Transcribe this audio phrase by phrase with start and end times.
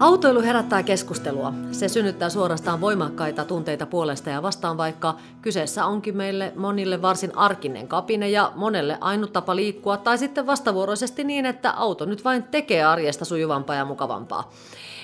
[0.00, 1.52] Autoilu herättää keskustelua.
[1.72, 7.88] Se synnyttää suorastaan voimakkaita tunteita puolesta ja vastaan, vaikka kyseessä onkin meille monille varsin arkinen
[7.88, 12.84] kapine ja monelle ainut tapa liikkua, tai sitten vastavuoroisesti niin, että auto nyt vain tekee
[12.84, 14.50] arjesta sujuvampaa ja mukavampaa.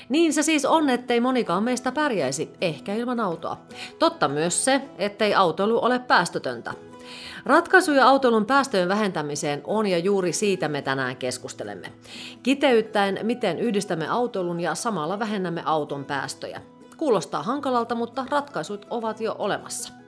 [0.09, 3.57] Niin se siis on, ettei monikaan meistä pärjäisi, ehkä ilman autoa.
[3.99, 6.75] Totta myös se, ettei autoilu ole päästötöntä.
[7.47, 11.93] Ratkaisuja autoilun päästöjen vähentämiseen on ja juuri siitä me tänään keskustelemme.
[12.43, 16.61] Kiteyttäen, miten yhdistämme autoilun ja samalla vähennämme auton päästöjä.
[16.97, 20.02] Kuulostaa hankalalta, mutta ratkaisut ovat jo olemassa.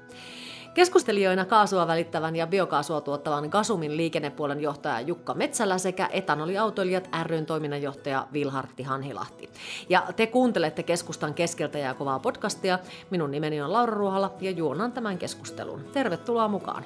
[0.74, 8.27] Keskustelijoina kaasua välittävän ja biokaasua tuottavan Gasumin liikennepuolen johtaja Jukka Metsälä sekä etanoliautoilijat ryn toiminnanjohtaja
[8.33, 9.50] Vilhartti Hanhilahti.
[9.88, 12.78] Ja te kuuntelette keskustan keskeltä ja kovaa podcastia.
[13.10, 15.84] Minun nimeni on Laura Ruohala ja juonan tämän keskustelun.
[15.92, 16.84] Tervetuloa mukaan.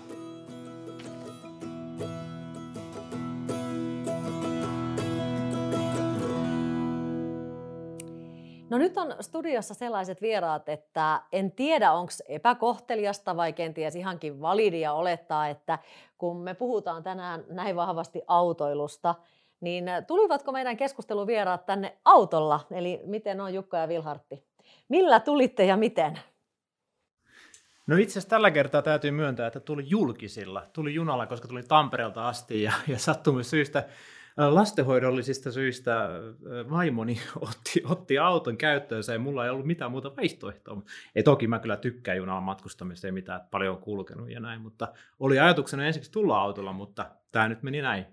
[8.71, 14.92] No nyt on studiossa sellaiset vieraat, että en tiedä onko epäkohteliasta vai kenties ihankin validia
[14.92, 15.79] olettaa, että
[16.19, 19.15] kun me puhutaan tänään näin vahvasti autoilusta,
[19.61, 22.61] niin tulivatko meidän keskusteluvieraat tänne autolla?
[22.70, 24.45] Eli miten on Jukka ja Vilhartti?
[24.89, 26.19] Millä tulitte ja miten?
[27.87, 30.67] No itse asiassa tällä kertaa täytyy myöntää, että tuli julkisilla.
[30.73, 33.89] Tuli junalla, koska tuli Tampereelta asti ja, ja sattumussyistä
[34.39, 36.08] lastenhoidollisista syistä
[36.70, 40.83] vaimoni otti, otti auton käyttöönsä ja mulla ei ollut mitään muuta vaihtoehtoa.
[41.14, 44.89] Ei toki mä kyllä tykkään junalla matkustamista, ei mitään paljon on kulkenut ja näin, mutta
[45.20, 48.06] oli ajatuksena ensiksi tulla autolla, mutta tämä nyt meni näin.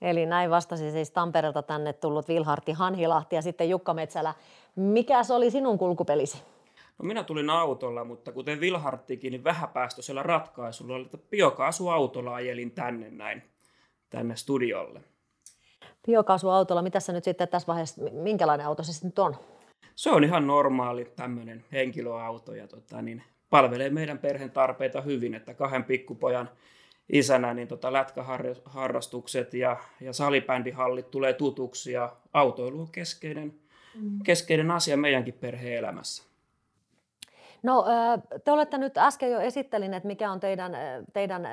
[0.00, 4.34] Eli näin vastasi siis Tampereelta tänne tullut Vilhartti Hanhilahti ja sitten Jukka Metsälä.
[4.76, 6.42] Mikä se oli sinun kulkupelisi?
[6.98, 13.42] No minä tulin autolla, mutta kuten Vilharttikin, niin vähäpäästöisellä ratkaisulla, että biokaasuautolla ajelin tänne näin,
[14.10, 15.00] tänne studiolle
[16.06, 19.36] biokaasuautolla, mitä se nyt sitten tässä vaiheessa, minkälainen auto se sitten on?
[19.94, 25.54] Se on ihan normaali tämmöinen henkilöauto ja tota, niin palvelee meidän perheen tarpeita hyvin, että
[25.54, 26.50] kahden pikkupojan
[27.12, 33.54] isänä niin tota lätkäharrastukset ja, ja salibändihallit tulee tutuksi ja autoilu on keskeinen,
[33.94, 34.18] mm.
[34.24, 36.22] keskeinen asia meidänkin perheen elämässä.
[37.62, 37.84] No
[38.44, 40.72] te olette nyt äsken jo esittelin, että mikä on teidän,
[41.12, 41.48] teidän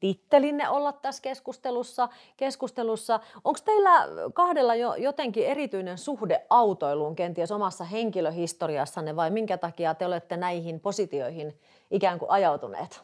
[0.00, 2.08] tittelinne olla tässä keskustelussa.
[2.36, 3.20] keskustelussa.
[3.44, 3.90] Onko teillä
[4.34, 10.80] kahdella jo jotenkin erityinen suhde autoiluun kenties omassa henkilöhistoriassanne vai minkä takia te olette näihin
[10.80, 11.58] positioihin
[11.90, 13.02] ikään kuin ajautuneet?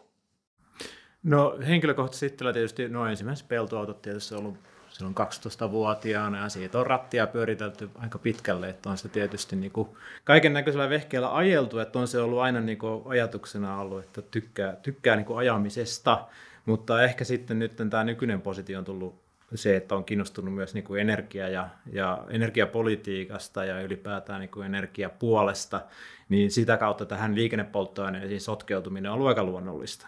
[1.23, 4.55] No henkilökohtaisesti tietysti no ensimmäiset peltoautot tietysti ollut
[4.95, 9.89] silloin 12-vuotiaana ja siitä on rattia pyöritelty aika pitkälle, että on se tietysti niin kuin
[10.25, 14.77] kaiken näköisellä vehkeellä ajeltu, että on se ollut aina niin kuin ajatuksena ollut, että tykkää,
[14.77, 16.27] tykkää niin kuin ajamisesta,
[16.67, 20.85] mutta ehkä sitten nyt tämä nykyinen positio on tullut se, että on kiinnostunut myös niin
[20.85, 25.81] kuin energia- ja, ja energiapolitiikasta ja ylipäätään niin kuin energiapuolesta,
[26.29, 30.07] niin sitä kautta tähän liikennepolttoaineisiin sotkeutuminen on ollut aika luonnollista.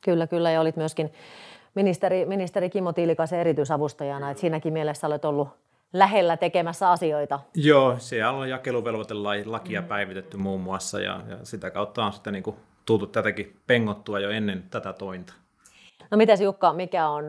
[0.00, 1.12] Kyllä, kyllä, ja olit myöskin
[1.74, 5.48] ministeri, ministeri Kimmo Tiilikaisen erityisavustajana, että siinäkin mielessä olet ollut
[5.92, 7.40] lähellä tekemässä asioita.
[7.54, 9.86] Joo, siellä on jakeluvelvoitelakia mm.
[9.86, 14.30] päivitetty muun muassa, ja, ja sitä kautta on sitten niin kuin tultu tätäkin pengottua jo
[14.30, 15.34] ennen tätä tointa.
[16.10, 17.24] No mitäs Jukka, mikä on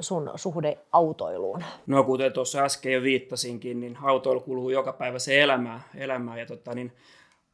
[0.00, 1.64] sun suhde autoiluun?
[1.86, 6.46] No kuten tuossa äsken jo viittasinkin, niin autoilu kuuluu joka päivä se elämää, elämää ja
[6.46, 6.92] tota, niin,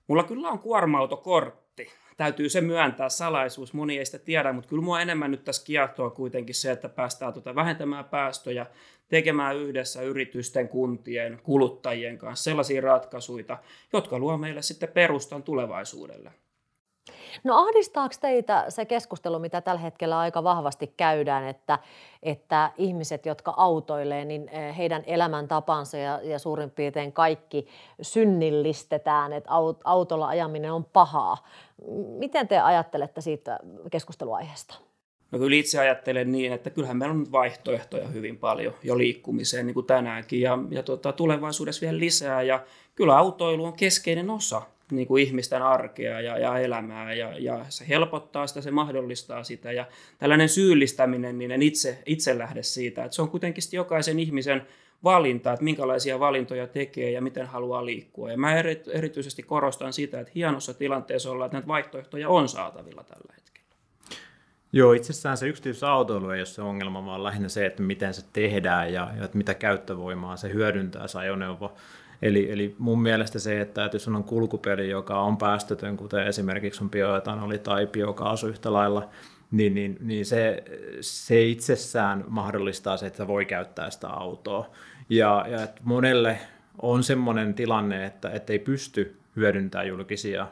[0.07, 1.89] mulla kyllä on kuorma-autokortti.
[2.17, 6.11] Täytyy se myöntää salaisuus, moni ei sitä tiedä, mutta kyllä mua enemmän nyt tässä kiehtoo
[6.11, 8.67] kuitenkin se, että päästään tota vähentämään päästöjä,
[9.09, 13.59] tekemään yhdessä yritysten, kuntien, kuluttajien kanssa sellaisia ratkaisuja,
[13.93, 16.31] jotka luo meille sitten perustan tulevaisuudelle.
[17.45, 21.79] No ahdistaako teitä se keskustelu, mitä tällä hetkellä aika vahvasti käydään, että,
[22.23, 27.67] että ihmiset, jotka autoilee, niin eh, heidän elämäntapansa ja, ja suurin piirtein kaikki
[28.03, 29.51] synnillistetään, että
[29.85, 31.47] autolla ajaminen on pahaa.
[32.19, 33.59] Miten te ajattelette siitä
[33.91, 34.75] keskusteluaiheesta?
[35.31, 39.75] No kyllä itse ajattelen niin, että kyllähän meillä on vaihtoehtoja hyvin paljon jo liikkumiseen, niin
[39.75, 45.07] kuin tänäänkin, ja, ja tota, tulevaisuudessa vielä lisää, ja kyllä autoilu on keskeinen osa niin
[45.07, 49.87] kuin ihmisten arkea ja, ja elämää ja, ja se helpottaa sitä, se mahdollistaa sitä ja
[50.19, 54.67] tällainen syyllistäminen, niin en itse, itse lähde siitä, että se on kuitenkin jokaisen ihmisen
[55.05, 58.31] valinta, että minkälaisia valintoja tekee ja miten haluaa liikkua.
[58.31, 58.55] Ja mä
[58.93, 63.61] erityisesti korostan sitä, että hienossa tilanteessa ollaan, että näitä vaihtoehtoja on saatavilla tällä hetkellä.
[64.73, 68.93] Joo, itsessään se yksityisautoilu ei ole se ongelma, vaan lähinnä se, että miten se tehdään
[68.93, 71.75] ja, ja että mitä käyttövoimaa se hyödyntää se ajoneuvo.
[72.23, 76.91] Eli, eli mun mielestä se, että jos on kulkupeli, joka on päästötön, kuten esimerkiksi on
[76.91, 79.09] bioetanoli tai biokaasu yhtä lailla,
[79.51, 80.65] niin, niin, niin se,
[81.01, 84.71] se itsessään mahdollistaa se, että voi käyttää sitä autoa.
[85.09, 86.39] Ja, ja että monelle
[86.83, 90.47] on semmoinen tilanne, että, että ei pysty hyödyntämään julkisia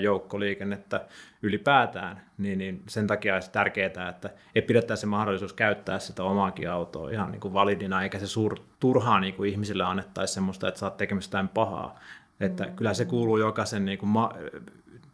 [0.00, 1.04] joukkoliikennettä
[1.42, 6.70] ylipäätään, niin, niin sen takia olisi tärkeää, että ei pidettäisi se mahdollisuus käyttää sitä omaakin
[6.70, 10.80] autoa ihan niin kuin validina, eikä se sur, turhaa niin kuin ihmisille annettaisi semmoista, että
[10.80, 11.98] saat tekemistä jotain pahaa.
[12.40, 12.76] Että mm.
[12.76, 14.34] kyllä se kuuluu jokaisen niin kuin ma-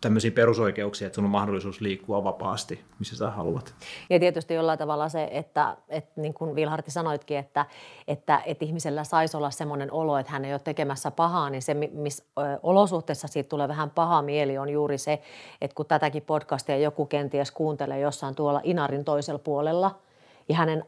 [0.00, 3.74] tämmöisiä perusoikeuksia, että sun on mahdollisuus liikkua vapaasti, missä sä haluat.
[4.10, 7.66] Ja tietysti jollain tavalla se, että, että niin kuin Vilharti sanoitkin, että,
[8.08, 11.74] että, että ihmisellä saisi olla semmoinen olo, että hän ei ole tekemässä pahaa, niin se,
[11.74, 12.24] missä
[12.62, 15.22] olosuhteessa siitä tulee vähän paha mieli, on juuri se,
[15.60, 19.98] että kun tätäkin podcastia joku kenties kuuntelee jossain tuolla Inarin toisella puolella,
[20.48, 20.84] ja hänen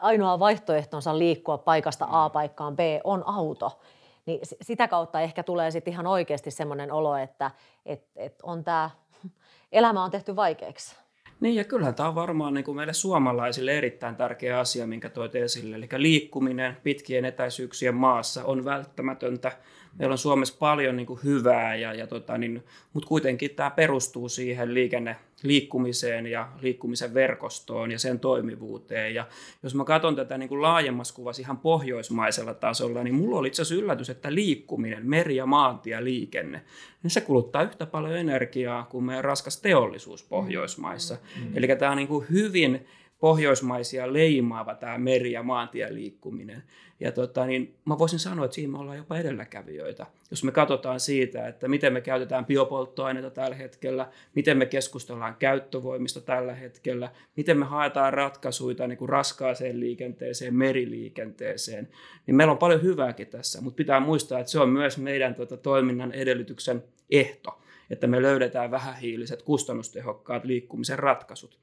[0.00, 3.78] ainoa vaihtoehtonsa liikkua paikasta A paikkaan B on auto,
[4.26, 7.50] niin sitä kautta ehkä tulee sitten ihan oikeasti semmoinen olo, että
[7.86, 8.90] et, et on tämä
[9.72, 10.96] elämä on tehty vaikeaksi.
[11.40, 15.34] Niin ja kyllähän tämä on varmaan niin kuin meille suomalaisille erittäin tärkeä asia, minkä toit
[15.34, 15.76] esille.
[15.76, 19.52] Eli liikkuminen pitkien etäisyyksien maassa on välttämätöntä
[19.98, 24.28] meillä on Suomessa paljon niin kuin hyvää, ja, ja tota, niin, mutta kuitenkin tämä perustuu
[24.28, 29.14] siihen liikenne, liikkumiseen ja liikkumisen verkostoon ja sen toimivuuteen.
[29.14, 29.26] Ja
[29.62, 33.62] jos mä katson tätä niin kuin laajemmassa kuvassa ihan pohjoismaisella tasolla, niin mulla oli itse
[33.62, 36.62] asiassa yllätys, että liikkuminen, meri- ja maantieliikenne,
[37.02, 41.16] niin se kuluttaa yhtä paljon energiaa kuin meidän raskas teollisuus Pohjoismaissa.
[41.36, 41.56] Mm.
[41.56, 42.86] Eli tämä on niin kuin hyvin
[43.18, 46.62] pohjoismaisia leimaava tämä meri- ja maantieliikkuminen.
[47.00, 50.06] Ja tota, niin mä voisin sanoa, että siinä me ollaan jopa edelläkävijöitä.
[50.30, 56.20] Jos me katsotaan siitä, että miten me käytetään biopolttoaineita tällä hetkellä, miten me keskustellaan käyttövoimista
[56.20, 61.88] tällä hetkellä, miten me haetaan ratkaisuja niin kuin raskaaseen liikenteeseen, meriliikenteeseen,
[62.26, 65.56] niin meillä on paljon hyvääkin tässä, mutta pitää muistaa, että se on myös meidän tota,
[65.56, 67.58] toiminnan edellytyksen ehto,
[67.90, 71.58] että me löydetään vähähiiliset, kustannustehokkaat liikkumisen ratkaisut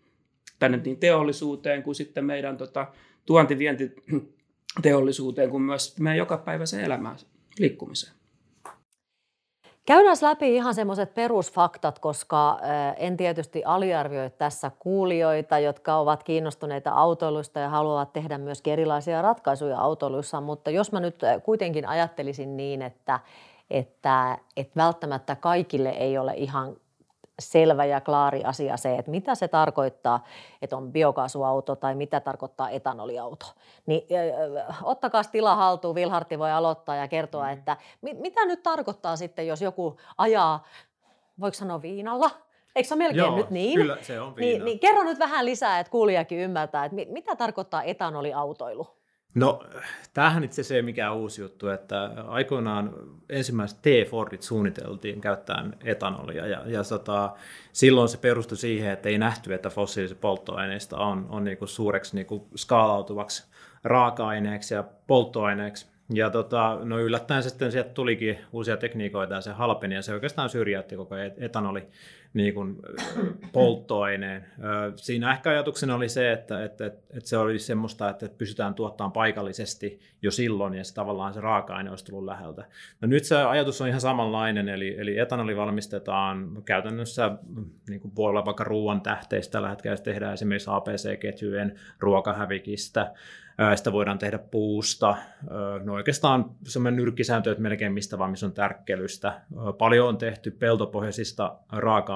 [0.63, 2.87] tänne niin teollisuuteen kuin sitten meidän tota,
[3.25, 7.17] tuontivientiteollisuuteen kuin myös meidän jokapäiväiseen elämään
[7.59, 8.13] liikkumiseen.
[9.85, 12.59] Käydään läpi ihan semmoiset perusfaktat, koska
[12.97, 19.79] en tietysti aliarvioi tässä kuulijoita, jotka ovat kiinnostuneita autoilusta ja haluavat tehdä myös erilaisia ratkaisuja
[19.79, 23.19] autoilussa, mutta jos mä nyt kuitenkin ajattelisin niin, että,
[23.69, 26.75] että, että välttämättä kaikille ei ole ihan
[27.39, 30.23] selvä ja klaari asia se, että mitä se tarkoittaa,
[30.61, 33.45] että on biokaasuauto tai mitä tarkoittaa etanoliauto.
[33.85, 34.01] Niin
[34.83, 37.53] ottakaa tila haltuun, Vilhartti voi aloittaa ja kertoa, mm.
[37.53, 40.63] että mit, mitä nyt tarkoittaa sitten, jos joku ajaa,
[41.39, 42.29] voiko sanoa viinalla,
[42.75, 43.79] Eikö se ole melkein Joo, nyt niin?
[43.79, 44.51] kyllä se on viina.
[44.51, 48.87] Niin, niin kerro nyt vähän lisää, että kuulijakin ymmärtää, että mitä tarkoittaa etanoliautoilu?
[49.35, 49.63] No,
[50.13, 52.93] tämähän itse se mikä uusi juttu, että aikoinaan
[53.29, 57.33] ensimmäiset T-Fordit suunniteltiin käyttäen etanolia ja, ja sota,
[57.71, 62.47] silloin se perustui siihen, että ei nähty, että fossiilisista polttoaineista on, on niinku suureksi niinku
[62.55, 63.43] skaalautuvaksi
[63.83, 65.93] raaka-aineeksi ja polttoaineeksi.
[66.13, 70.49] Ja tota, no yllättäen sitten sieltä tulikin uusia tekniikoita ja se halpeni ja se oikeastaan
[70.49, 71.87] syrjäytti koko etanoli
[72.33, 72.75] niin kuin,
[73.51, 74.45] polttoaineen.
[74.95, 79.99] Siinä ehkä ajatuksena oli se, että, että, että se oli semmoista, että pysytään tuottamaan paikallisesti
[80.21, 82.65] jo silloin ja se tavallaan se raaka-aine olisi tullut läheltä.
[83.01, 87.31] No nyt se ajatus on ihan samanlainen, eli, eli etanoli valmistetaan käytännössä,
[87.89, 93.13] niin kuin voi olla vaikka ruoan tähteistä, tällä hetkellä tehdään esimerkiksi APC-ketjujen ruokahävikistä,
[93.75, 95.15] sitä voidaan tehdä puusta.
[95.83, 99.41] No oikeastaan semmoinen nyrkkisääntö, että melkein mistä vaan, missä on tärkkelystä.
[99.77, 101.57] Paljon on tehty peltopohjaisista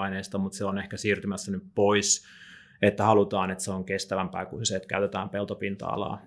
[0.08, 2.26] raaka-aineista, mutta se on ehkä siirtymässä nyt pois,
[2.82, 6.22] että halutaan, että se on kestävämpää kuin se, että käytetään peltopinta-alaa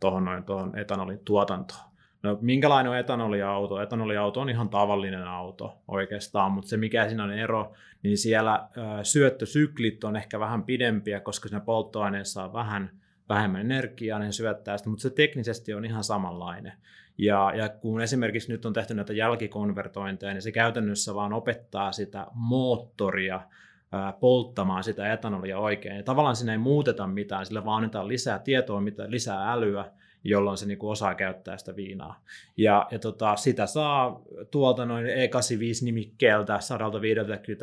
[0.00, 1.80] tuohon noin tuohon etanolin tuotantoon.
[2.22, 3.82] No, minkälainen on etanoliauto?
[3.82, 7.72] Etanoliauto on ihan tavallinen auto oikeastaan, mutta se mikä siinä on ero,
[8.02, 8.68] niin siellä
[9.02, 12.90] syöttösyklit on ehkä vähän pidempiä, koska siinä polttoaineessa on vähän
[13.28, 16.72] vähemmän energiaa, niin syöttää sitä, mutta se teknisesti on ihan samanlainen.
[17.18, 22.26] Ja, ja kun esimerkiksi nyt on tehty näitä jälkikonvertointeja, niin se käytännössä vaan opettaa sitä
[22.34, 23.40] moottoria
[23.92, 25.96] ää, polttamaan sitä etanolia oikein.
[25.96, 29.84] Ja tavallaan siinä ei muuteta mitään, sillä vaan annetaan lisää tietoa, mitä, lisää älyä,
[30.24, 32.20] jolloin se niinku osaa käyttää sitä viinaa.
[32.56, 34.20] Ja, ja tota, sitä saa
[34.50, 37.56] tuolta noin E85-nimikkeeltä 151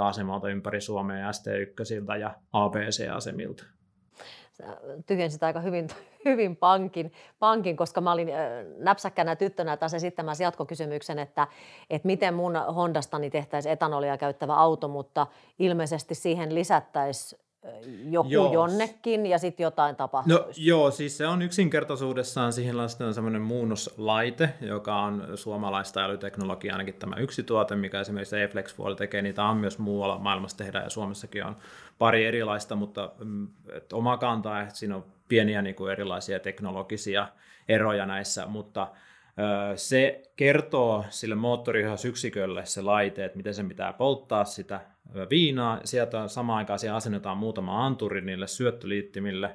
[0.00, 3.75] asemalta ympäri Suomea ja ST1 ja ABC-asemilta
[5.06, 5.88] tyhjensit aika hyvin,
[6.24, 8.28] hyvin pankin, pankin, koska mä olin
[8.78, 11.46] näpsäkkänä tyttönä taas esittämässä jatkokysymyksen, että,
[11.90, 15.26] että miten mun Hondastani tehtäisiin etanolia käyttävä auto, mutta
[15.58, 17.45] ilmeisesti siihen lisättäisiin
[18.10, 18.52] joku joo.
[18.52, 20.32] jonnekin ja sitten jotain tapahtuu.
[20.32, 26.94] No joo, siis se on yksinkertaisuudessaan siihen lasten semmoinen muunnoslaite, joka on suomalaista älyteknologiaa, ainakin
[26.94, 31.44] tämä yksi tuote, mikä esimerkiksi Eflex tekee, niitä on myös muualla maailmassa tehdään ja Suomessakin
[31.44, 31.56] on
[31.98, 33.48] pari erilaista, mutta mm,
[33.92, 37.28] oma kanta, että siinä on pieniä niin kuin erilaisia teknologisia
[37.68, 38.88] eroja näissä, mutta
[39.76, 44.80] Se kertoo sille moottorihihasyksikölle se laite, että miten sen pitää polttaa sitä
[45.30, 45.80] viinaa.
[45.84, 49.50] Sieltä samaan aikaan siihen asennetaan muutama anturi niille syöttöliittimille,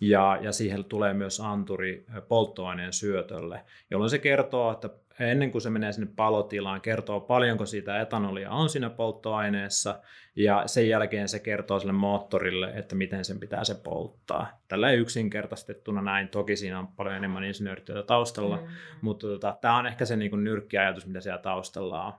[0.00, 4.90] ja, ja siihen tulee myös anturi polttoaineen syötölle, jolloin se kertoo, että
[5.20, 10.00] ennen kuin se menee sinne palotilaan, kertoo paljonko siitä etanolia on siinä polttoaineessa,
[10.36, 14.60] ja sen jälkeen se kertoo sille moottorille, että miten sen pitää se polttaa.
[14.68, 18.66] Tällä yksinkertaistettuna näin, toki siinä on paljon enemmän insinöörityötä taustalla, mm.
[19.00, 22.12] mutta tota, tämä on ehkä se niin kuin nyrkkiajatus, mitä siellä taustalla on.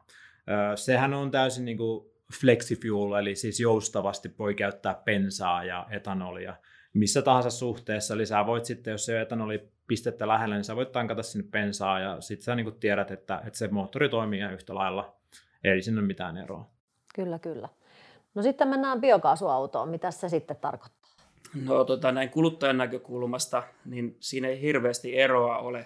[0.75, 2.05] sehän on täysin niin kuin
[2.41, 6.55] flexifuel, eli siis joustavasti voi käyttää bensaa ja etanolia
[6.99, 10.91] missä tahansa suhteessa, eli sä voit sitten, jos se etanoli pistettä lähellä, niin sä voit
[10.91, 15.15] tankata sinne bensaa ja sitten sä niin tiedät, että, että se moottori toimii yhtä lailla,
[15.63, 16.69] ei sinne mitään eroa.
[17.15, 17.69] Kyllä, kyllä.
[18.35, 19.89] No sitten mennään biokaasuautoon.
[19.89, 21.11] Mitä se sitten tarkoittaa?
[21.65, 25.85] No tota, näin kuluttajan näkökulmasta, niin siinä ei hirveästi eroa ole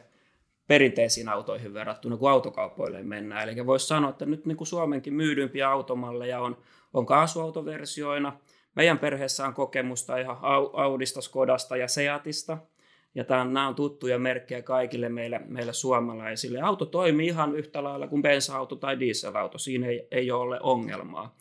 [0.68, 3.50] perinteisiin autoihin verrattuna, kun autokaupoille mennään.
[3.50, 6.58] Eli voisi sanoa, että nyt niin kuin Suomenkin myydympiä automalleja on,
[6.94, 8.38] on kaasuautoversioina.
[8.76, 10.38] Meidän perheessä on kokemusta ihan
[10.74, 12.58] Audista, Skodasta ja Seatista–
[13.16, 16.62] ja tämä, nämä on tuttuja merkkejä kaikille meille, meille suomalaisille.
[16.62, 21.36] Auto toimii ihan yhtä lailla kuin bensa-auto tai dieselauto, siinä ei, ei ole ongelmaa.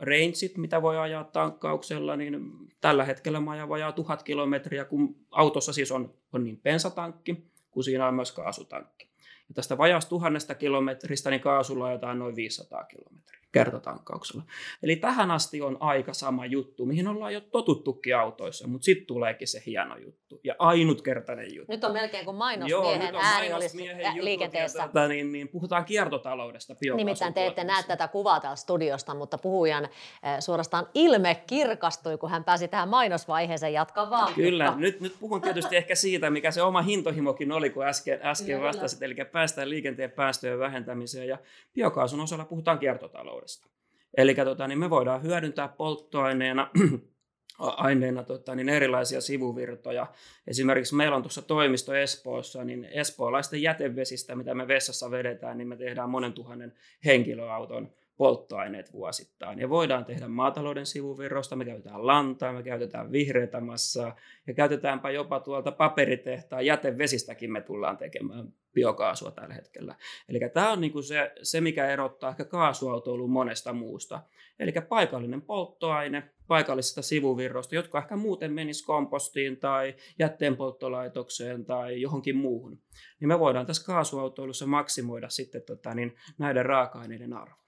[0.00, 2.40] Rangeit, mitä voi ajaa tankkauksella, niin
[2.80, 7.84] tällä hetkellä mä ajan vajaa tuhat kilometriä, kun autossa siis on, on niin bensatankki, kuin
[7.84, 9.08] siinä on myös kaasutankki.
[9.48, 14.42] Ja tästä vajaasta tuhannesta kilometristä niin kaasulla ajetaan noin 500 kilometriä kertatankkauksella.
[14.82, 19.48] Eli tähän asti on aika sama juttu, mihin ollaan jo totuttukin autoissa, mutta sitten tuleekin
[19.48, 21.72] se hieno juttu ja ainutkertainen juttu.
[21.72, 23.78] Nyt on melkein kuin mainosmiehen Joo, ääni olisi
[24.20, 24.78] liikenteessä.
[24.78, 29.84] Tätä, niin, niin, puhutaan kiertotaloudesta, Nimittäin te ette näe tätä kuvaa täällä studiosta, mutta puhujan
[29.84, 34.34] äh, suorastaan ilme kirkastui, kun hän pääsi tähän mainosvaiheeseen jatkaa vaan.
[34.34, 38.62] Kyllä, nyt, nyt puhun tietysti ehkä siitä, mikä se oma hintohimokin oli, kun äsken, äsken
[38.62, 41.38] vastasit, eli päästään liikenteen päästöjen vähentämiseen ja
[41.74, 43.68] biokaasun osalla puhutaan kiertotaloudesta taloudesta.
[44.16, 46.70] Eli tota, niin me voidaan hyödyntää polttoaineena
[47.58, 50.06] aineena tota, niin erilaisia sivuvirtoja.
[50.46, 55.76] Esimerkiksi meillä on tuossa toimisto Espoossa, niin espoolaisten jätevesistä, mitä me vessassa vedetään, niin me
[55.76, 56.74] tehdään monen tuhannen
[57.04, 59.58] henkilöauton polttoaineet vuosittain.
[59.58, 64.16] Ja voidaan tehdä maatalouden sivuvirrosta, me käytetään lantaa, me käytetään vihreätä massaa
[64.46, 69.94] ja käytetäänpä jopa tuolta paperitehtaan jätevesistäkin me tullaan tekemään biokaasua tällä hetkellä.
[70.28, 74.22] Eli tämä on niinku se, se, mikä erottaa ehkä kaasuautoilun monesta muusta.
[74.58, 82.78] Eli paikallinen polttoaine paikallisista sivuvirroista, jotka ehkä muuten menis kompostiin tai jätteenpolttolaitokseen tai johonkin muuhun.
[83.20, 87.63] Niin me voidaan tässä kaasuautoilussa maksimoida sitten tota, niin näiden raaka-aineiden arvo.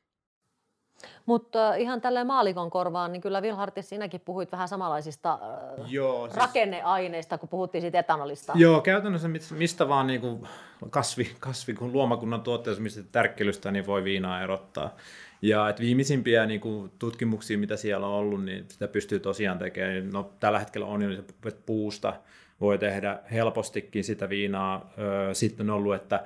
[1.27, 5.39] Mutta ihan tällä maalikon korvaan, niin kyllä Vilhartis, sinäkin puhuit vähän samanlaisista
[5.87, 6.37] Joo, siis...
[6.37, 8.53] rakenneaineista, kun puhuttiin siitä etanolista.
[8.57, 10.49] Joo, käytännössä mistä vaan niin kuin
[10.91, 14.91] kasvi, kasvi kun luomakunnan tuotteessa, mistä tärkkelystä, niin voi viinaa erottaa.
[15.43, 20.11] Ja että viimeisimpiä niin kuin, tutkimuksia, mitä siellä on ollut, niin sitä pystyy tosiaan tekemään.
[20.11, 21.23] No, tällä hetkellä on jo
[21.67, 22.13] puusta,
[22.61, 24.91] voi tehdä helpostikin sitä viinaa.
[25.33, 26.25] Sitten on ollut, että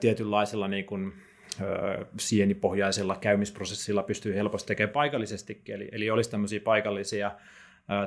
[0.00, 1.12] tietynlaisella niin kuin,
[2.18, 5.74] sienipohjaisella käymisprosessilla pystyy helposti tekemään paikallisestikin.
[5.74, 7.30] Eli, eli olisi tämmöisiä paikallisia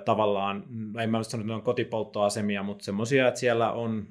[0.05, 0.63] tavallaan,
[1.01, 4.07] en mä sano, että ne on kotipolttoasemia, mutta semmoisia, että siellä on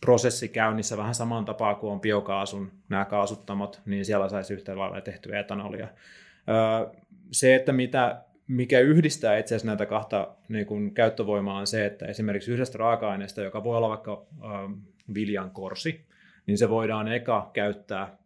[0.00, 5.00] prosessi käynnissä vähän samaan tapaan kuin on biokaasun nämä kaasuttamot, niin siellä saisi yhtä lailla
[5.00, 5.88] tehtyä etanolia.
[7.32, 12.06] Se, että mitä, mikä yhdistää itse asiassa näitä kahta niin kuin käyttövoimaa on se, että
[12.06, 14.26] esimerkiksi yhdestä raaka-aineesta, joka voi olla vaikka
[15.14, 16.06] viljan korsi,
[16.46, 18.19] niin se voidaan eka käyttää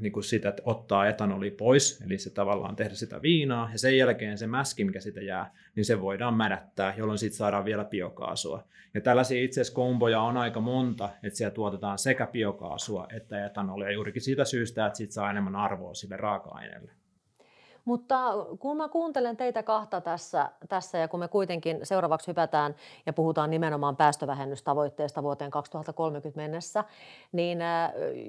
[0.00, 3.98] niin kuin sitä, että ottaa etanoli pois, eli se tavallaan tehdä sitä viinaa, ja sen
[3.98, 8.64] jälkeen se mäski, mikä sitä jää, niin se voidaan mädättää, jolloin siitä saadaan vielä biokaasua.
[8.94, 13.92] Ja tällaisia itse asiassa komboja on aika monta, että siellä tuotetaan sekä biokaasua että etanolia
[13.92, 16.92] juurikin siitä syystä, että siitä saa enemmän arvoa sille raaka-aineelle.
[17.88, 22.74] Mutta kun mä kuuntelen teitä kahta tässä, tässä ja kun me kuitenkin seuraavaksi hypätään
[23.06, 26.84] ja puhutaan nimenomaan päästövähennystavoitteesta vuoteen 2030 mennessä,
[27.32, 27.58] niin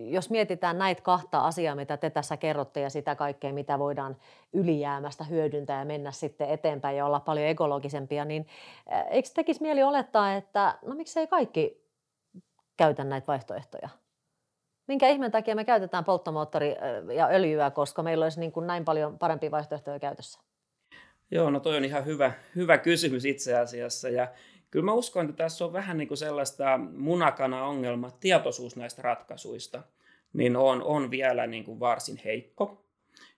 [0.05, 4.17] jos mietitään näitä kahta asiaa, mitä te tässä kerrotte ja sitä kaikkea, mitä voidaan
[4.53, 8.47] ylijäämästä hyödyntää ja mennä sitten eteenpäin ja olla paljon ekologisempia, niin
[9.09, 11.87] eikö tekisi mieli olettaa, että no miksei kaikki
[12.77, 13.89] käytä näitä vaihtoehtoja?
[14.89, 16.75] Minkä ihmeen takia me käytetään polttomoottori
[17.15, 20.39] ja öljyä, koska meillä olisi niin kuin näin paljon parempia vaihtoehtoja käytössä?
[21.31, 24.09] Joo, no toi on ihan hyvä, hyvä kysymys itse asiassa.
[24.09, 24.27] Ja
[24.71, 29.83] kyllä mä uskon, että tässä on vähän niin kuin sellaista munakana-ongelma, tietoisuus näistä ratkaisuista,
[30.33, 32.85] niin on, on vielä niin kuin varsin heikko.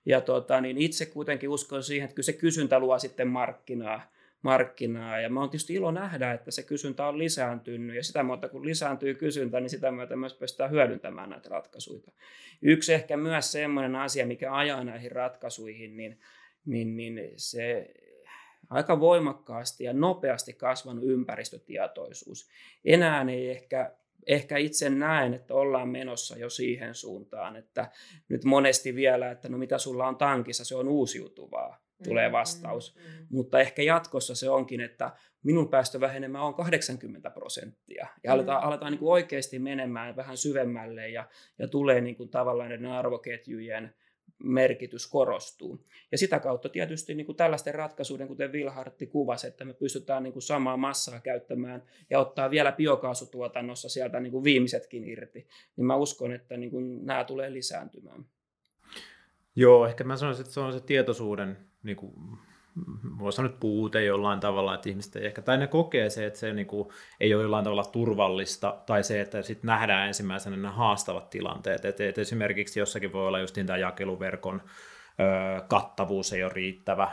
[0.06, 4.12] Ja tota, niin itse kuitenkin uskon siihen, että kyllä se kysyntä luo sitten markkinaa,
[4.42, 5.20] markkinaa.
[5.20, 8.66] Ja mä on tietysti ilo nähdä, että se kysyntä on lisääntynyt ja sitä muuta kun
[8.66, 12.12] lisääntyy kysyntä, niin sitä myötä myös pystytään hyödyntämään näitä ratkaisuja.
[12.62, 16.20] Yksi ehkä myös semmoinen asia, mikä ajaa näihin ratkaisuihin, niin,
[16.66, 17.94] niin, niin se
[18.70, 22.50] aika voimakkaasti ja nopeasti kasvanut ympäristötietoisuus.
[22.86, 23.92] Enää ei ehkä
[24.28, 27.92] ehkä itse näen, että ollaan menossa jo siihen suuntaan, että
[28.30, 32.96] nyt monesti vielä, että no mitä sulla on tankissa, se on uusiutuvaa, tulee mm, vastaus.
[32.96, 35.12] Mm, mm, Mutta ehkä jatkossa se onkin, että
[35.44, 38.08] minun päästövähenemä on 80 prosenttia.
[38.24, 38.68] Ja aletaan, mm.
[38.68, 41.28] aletaan niin kuin oikeasti menemään vähän syvemmälle ja,
[41.60, 43.94] ja tulee niin kuin tavallaan näiden arvoketjujen
[44.44, 45.86] merkitys korostuu.
[46.12, 50.34] Ja sitä kautta tietysti niin kuin tällaisten ratkaisuiden, kuten Vilhartti kuvasi, että me pystytään niin
[50.34, 55.96] kuin samaa massaa käyttämään ja ottaa vielä biokaasutuotannossa sieltä niin kuin viimeisetkin irti, niin mä
[55.96, 58.26] uskon, että niin kuin nämä tulee lisääntymään.
[59.56, 62.14] Joo, ehkä mä sanoisin, että se on se tietoisuuden niin kuin
[63.20, 66.54] voisi sanoa, puute jollain tavalla, että ihmiset ei ehkä, tai ne kokee se, että se
[66.54, 71.30] niin kuin, ei ole jollain tavalla turvallista, tai se, että sitten nähdään ensimmäisenä nämä haastavat
[71.30, 74.62] tilanteet, että, että esimerkiksi jossakin voi olla just tämä jakeluverkon
[75.68, 77.12] kattavuus ei ole riittävä.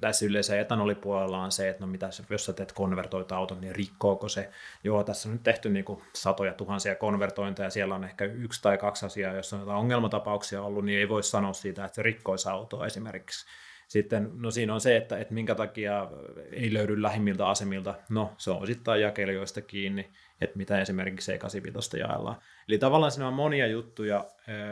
[0.00, 4.28] Tässä yleensä etanolipuolella on se, että no mitä, jos sä teet konvertoita auton, niin rikkooko
[4.28, 4.50] se?
[4.84, 8.78] Joo, tässä on nyt tehty niin kuin satoja tuhansia konvertointeja, siellä on ehkä yksi tai
[8.78, 12.48] kaksi asiaa, jos on jotain ongelmatapauksia ollut, niin ei voi sanoa siitä, että se rikkoisi
[12.48, 13.46] autoa esimerkiksi
[13.90, 16.10] sitten, no siinä on se, että, että minkä takia
[16.52, 22.36] ei löydy lähimmiltä asemilta, no se on osittain jakelijoista kiinni, että mitä esimerkiksi C85 jaellaan.
[22.68, 24.24] Eli tavallaan siinä on monia juttuja.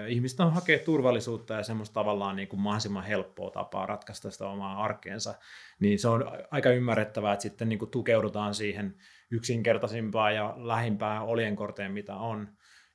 [0.08, 4.84] Ihmiset on hakea turvallisuutta ja semmoista tavallaan niin kuin mahdollisimman helppoa tapaa ratkaista sitä omaa
[4.84, 5.34] arkeensa.
[5.80, 8.94] Niin se on aika ymmärrettävää, että sitten niin kuin tukeudutaan siihen
[9.30, 12.48] yksinkertaisimpaan ja lähimpään olienkorteen, mitä on.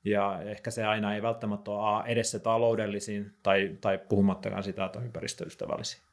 [0.06, 5.06] Ja ehkä se aina ei välttämättä ole se taloudellisiin tai, tai puhumattakaan sitä, että on
[5.06, 6.13] ympäristöystävällisiä.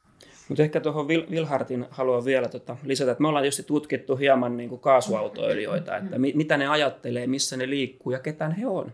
[0.51, 4.69] Mutta ehkä tuohon Vilhartin haluan vielä tota lisätä, että me ollaan tietysti tutkittu hieman niin
[4.69, 8.91] kuin kaasuautoilijoita, että mi- mitä ne ajattelee, missä ne liikkuu ja ketään he on.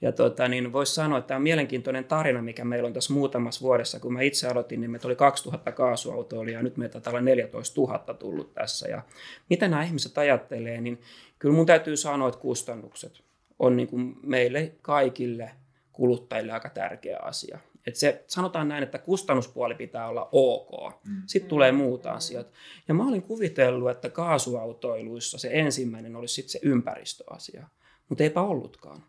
[0.00, 3.60] Ja tota, niin voisi sanoa, että tämä on mielenkiintoinen tarina, mikä meillä on tässä muutamassa
[3.60, 4.00] vuodessa.
[4.00, 7.80] Kun mä itse aloitin, niin meitä oli 2000 kaasuautoilijaa ja nyt meitä täällä on 14
[7.80, 8.88] 000 tullut tässä.
[8.88, 9.02] Ja
[9.50, 11.00] mitä nämä ihmiset ajattelee, niin
[11.38, 13.20] kyllä mun täytyy sanoa, että kustannukset
[13.58, 15.50] on niin kuin meille kaikille
[15.92, 17.58] kuluttajille aika tärkeä asia.
[17.86, 20.94] Et se, sanotaan näin, että kustannuspuoli pitää olla ok.
[21.04, 21.22] Mm.
[21.26, 22.52] Sitten tulee muut asiat.
[22.88, 27.66] Ja mä olin kuvitellut, että kaasuautoiluissa se ensimmäinen olisi sitten se ympäristöasia.
[28.08, 29.04] Mutta eipä ollutkaan.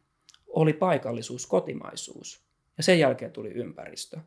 [0.48, 2.42] Oli paikallisuus, kotimaisuus.
[2.78, 4.18] Ja sen jälkeen tuli ympäristö.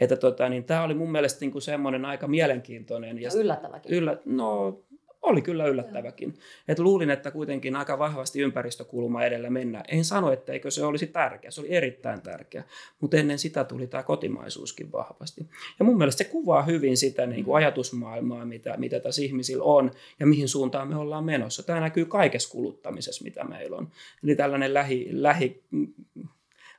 [0.00, 3.22] Että tota, niin tämä oli mun mielestä niin kuin semmoinen aika mielenkiintoinen.
[3.22, 3.92] Ja yllättäväkin.
[3.92, 4.80] Yllä, no,
[5.26, 6.38] oli kyllä yllättäväkin.
[6.68, 9.84] Et luulin, että kuitenkin aika vahvasti ympäristökulma edellä mennä.
[9.88, 12.64] En sano, etteikö se olisi tärkeä, se oli erittäin tärkeä,
[13.00, 15.46] mutta ennen sitä tuli tämä kotimaisuuskin vahvasti.
[15.78, 19.90] Ja mun mielestä se kuvaa hyvin sitä niin kuin ajatusmaailmaa, mitä, mitä tässä ihmisillä on
[20.20, 21.62] ja mihin suuntaan me ollaan menossa.
[21.62, 23.88] Tämä näkyy kaikessa kuluttamisessa, mitä meillä on.
[24.24, 25.62] Eli tällainen lähi, lähi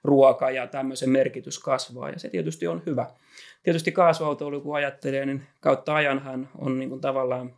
[0.03, 3.07] ruoka ja tämmöisen merkitys kasvaa ja se tietysti on hyvä.
[3.63, 7.53] Tietysti kaasuautoilu, kun ajattelee, niin kautta ajanhan on niin kuin tavallaan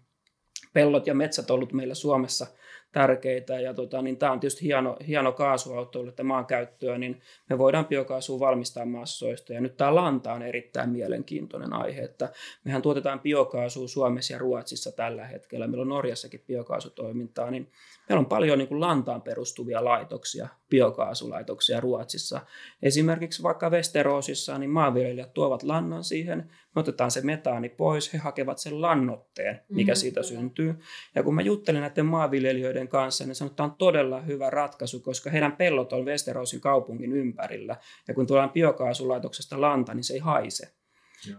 [0.74, 2.48] pellot ja metsät ollut meillä Suomessa
[2.92, 3.60] tärkeitä.
[3.60, 8.40] Ja tota, niin tämä on tietysti hieno, hieno kaasuautoille, että maankäyttöä, niin me voidaan biokaasua
[8.40, 9.54] valmistaa massoista.
[9.54, 12.30] Ja nyt tämä lanta on erittäin mielenkiintoinen aihe, että
[12.64, 15.68] mehän tuotetaan biokaasua Suomessa ja Ruotsissa tällä hetkellä.
[15.68, 17.72] Meillä on Norjassakin biokaasutoimintaa, niin
[18.10, 22.42] meillä on paljon niin kuin lantaan perustuvia laitoksia, biokaasulaitoksia Ruotsissa.
[22.82, 28.58] Esimerkiksi vaikka Westerosissa, niin maanviljelijät tuovat lannan siihen, me otetaan se metaani pois, he hakevat
[28.58, 30.00] sen lannotteen, mikä mm-hmm.
[30.00, 30.80] siitä syntyy.
[31.16, 35.30] Ja kun mä juttelin näiden maanviljelijöiden kanssa, niin sanotaan, että on todella hyvä ratkaisu, koska
[35.30, 37.76] heidän pellot on Westerosin kaupungin ympärillä.
[38.08, 40.79] Ja kun tuodaan biokaasulaitoksesta lanta, niin se ei haise.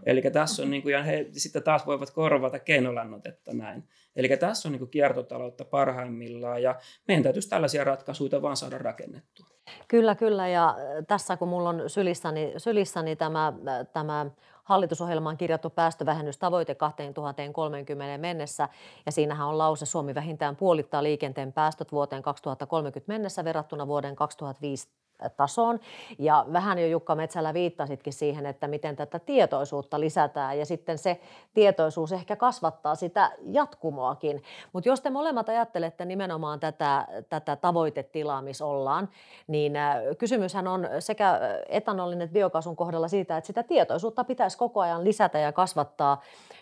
[0.05, 3.83] Eli tässä on, niin kuin, ja he sitten taas voivat korvata keinolannotetta näin.
[4.15, 6.75] Eli tässä on niin kuin kiertotaloutta parhaimmillaan ja
[7.07, 9.47] meidän täytyisi tällaisia ratkaisuja vaan saada rakennettua.
[9.87, 10.47] Kyllä, kyllä.
[10.47, 10.75] Ja
[11.07, 13.53] tässä kun mulla on sylissäni, sylissäni tämä,
[13.93, 14.25] tämä
[14.63, 18.69] hallitusohjelmaan kirjattu päästövähennystavoite 2030 mennessä,
[19.05, 24.89] ja siinähän on lause Suomi vähintään puolittaa liikenteen päästöt vuoteen 2030 mennessä verrattuna vuoden 2005
[25.29, 25.79] tasoon.
[26.19, 31.21] Ja vähän jo Jukka Metsälä viittasitkin siihen, että miten tätä tietoisuutta lisätään ja sitten se
[31.53, 34.43] tietoisuus ehkä kasvattaa sitä jatkumoakin.
[34.73, 39.09] Mutta jos te molemmat ajattelette nimenomaan tätä, tätä tavoitetilaa, missä ollaan,
[39.47, 44.79] niin äh, kysymyshän on sekä etanolin että biokaasun kohdalla siitä, että sitä tietoisuutta pitäisi koko
[44.79, 46.21] ajan lisätä ja kasvattaa,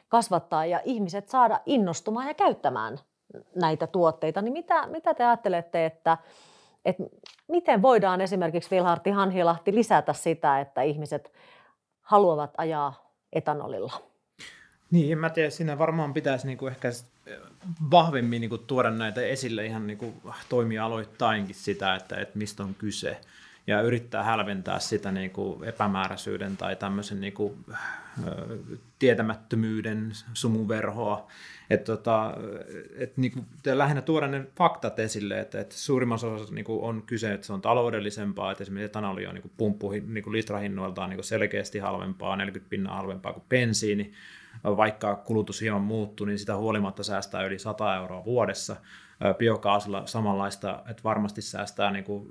[0.09, 2.97] kasvattaa ja ihmiset saada innostumaan ja käyttämään
[3.55, 4.41] näitä tuotteita.
[4.41, 6.17] Niin mitä, mitä te ajattelette, että
[6.85, 7.03] että
[7.49, 11.33] miten voidaan esimerkiksi Vilhartti Hanhilahti lisätä sitä, että ihmiset
[12.01, 14.01] haluavat ajaa etanolilla?
[14.91, 16.89] Niin, mä tiedän, siinä varmaan pitäisi niinku ehkä
[17.91, 20.13] vahvemmin niinku tuoda näitä esille ihan niinku
[20.49, 23.21] toimialoittainkin sitä, että, että mistä on kyse
[23.69, 27.65] ja yrittää hälventää sitä niin kuin epämääräisyyden tai tämmöisen niin kuin,
[28.99, 31.27] tietämättömyyden sumuverhoa.
[31.69, 32.33] Että tota,
[32.97, 37.03] et niin kuin, lähinnä tuoda ne faktat esille, että, että suurimmassa osassa niin kuin on
[37.05, 41.09] kyse, että se on taloudellisempaa, että esimerkiksi etanoli on niin kuin pumppu niin kuin litrahinnoiltaan
[41.09, 44.11] niin kuin selkeästi halvempaa, 40 pinnaa halvempaa kuin bensiini,
[44.63, 48.75] vaikka kulutus hieman muuttuu, niin sitä huolimatta säästää yli 100 euroa vuodessa.
[49.37, 52.27] Biokaasulla samanlaista, että varmasti säästää niin kuin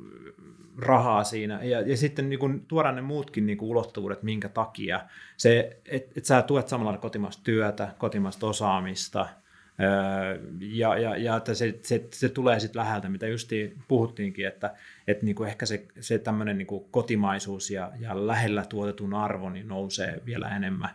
[0.79, 1.65] rahaa siinä.
[1.65, 5.01] Ja, ja sitten niin kuin, tuodaan ne muutkin niin kuin, ulottuvuudet, minkä takia.
[5.37, 9.29] Se, että et sä tuet samalla kotimaista työtä, kotimaista osaamista,
[10.61, 13.51] ja, ja, ja että se, se, se tulee sitten läheltä, mitä just
[13.89, 14.75] puhuttiinkin, että,
[15.07, 19.51] että niin kuin ehkä se, se tämmöinen niin kuin kotimaisuus ja, ja lähellä tuotetun arvo
[19.51, 20.91] niin nousee vielä enemmän.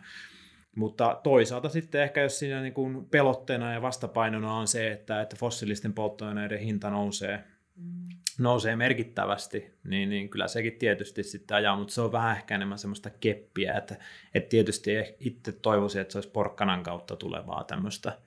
[0.76, 5.36] Mutta toisaalta sitten ehkä jos siinä niin kuin pelotteena ja vastapainona on se, että, että
[5.36, 7.44] fossiilisten polttoaineiden hinta nousee,
[7.76, 8.08] mm.
[8.38, 12.78] nousee merkittävästi, niin, niin kyllä sekin tietysti sitten ajaa, mutta se on vähän ehkä enemmän
[12.78, 13.96] semmoista keppiä, että,
[14.34, 18.18] että tietysti itse toivoisin, että se olisi porkkanan kautta tulevaa tämmöistä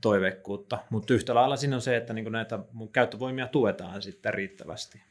[0.00, 2.58] toiveikkuutta, mutta yhtä lailla siinä on se, että niin näitä
[2.92, 5.02] käyttövoimia tuetaan sitten riittävästi.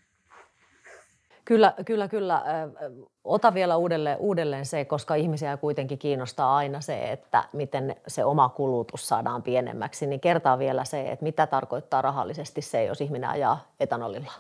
[1.50, 2.44] Kyllä, kyllä, kyllä.
[3.24, 8.50] Ota vielä uudelleen, uudelleen se, koska ihmisiä kuitenkin kiinnostaa aina se, että miten se oma
[8.50, 10.08] kulutus saadaan pienemmäksi.
[10.08, 14.32] Niin kertaa vielä se, että mitä tarkoittaa rahallisesti se, jos ihminen ajaa etanolilla.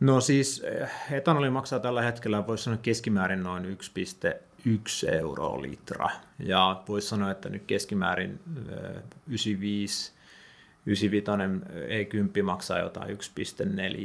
[0.00, 0.62] No siis
[1.10, 6.10] etanoli maksaa tällä hetkellä, voisi sanoa keskimäärin noin 1,1 euroa litra.
[6.38, 8.40] Ja voisi sanoa, että nyt keskimäärin
[9.26, 10.12] 95,
[10.86, 13.18] 95 E10 maksaa jotain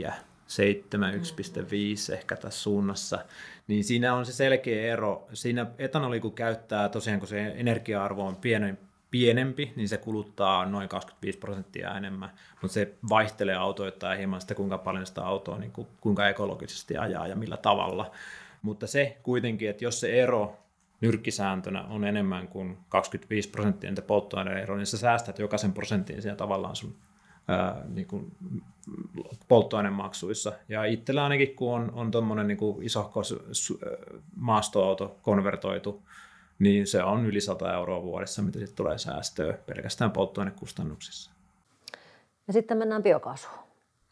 [0.05, 0.13] 1,4
[0.49, 3.19] 7, 1,5 ehkä tässä suunnassa,
[3.67, 5.27] niin siinä on se selkeä ero.
[5.33, 8.77] Siinä etanoli kun käyttää, tosiaan kun se energia-arvo on pienen,
[9.11, 12.29] pienempi, niin se kuluttaa noin 25 prosenttia enemmän,
[12.61, 17.27] mutta se vaihtelee autoittain hieman sitä, kuinka paljon sitä autoa, niin kuin, kuinka ekologisesti ajaa
[17.27, 18.11] ja millä tavalla.
[18.61, 20.57] Mutta se kuitenkin, että jos se ero
[21.01, 26.75] nyrkkisääntönä on enemmän kuin 25 prosenttia polttoaineen ero, niin sä säästät jokaisen prosentin siinä tavallaan
[26.75, 26.95] sun
[27.87, 28.31] niin kuin
[29.47, 30.51] polttoainemaksuissa.
[30.69, 33.11] Ja itsellä ainakin, kun on, on tuommoinen niin iso
[34.35, 36.01] maastoauto konvertoitu,
[36.59, 41.31] niin se on yli 100 euroa vuodessa, mitä sitten tulee säästöä pelkästään polttoainekustannuksissa.
[42.47, 43.68] Ja sitten mennään biokaasuun.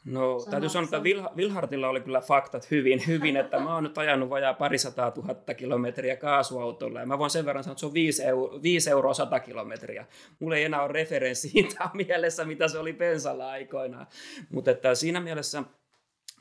[0.08, 1.04] No Sama täytyy sanoa, että
[1.38, 6.16] Vilhartilla oli kyllä faktat hyvin, hyvin, että mä oon nyt ajanut vajaa parisataa tuhatta kilometriä
[6.16, 9.40] kaasuautolla ja mä voin sen verran sanoa, että se on 5, euro, 5 euroa 100
[9.40, 10.06] kilometriä.
[10.40, 11.52] Mulla ei enää ole referenssi
[11.94, 14.08] mielessä, mitä se oli pensalla aikoinaan,
[14.50, 15.64] mutta että siinä mielessä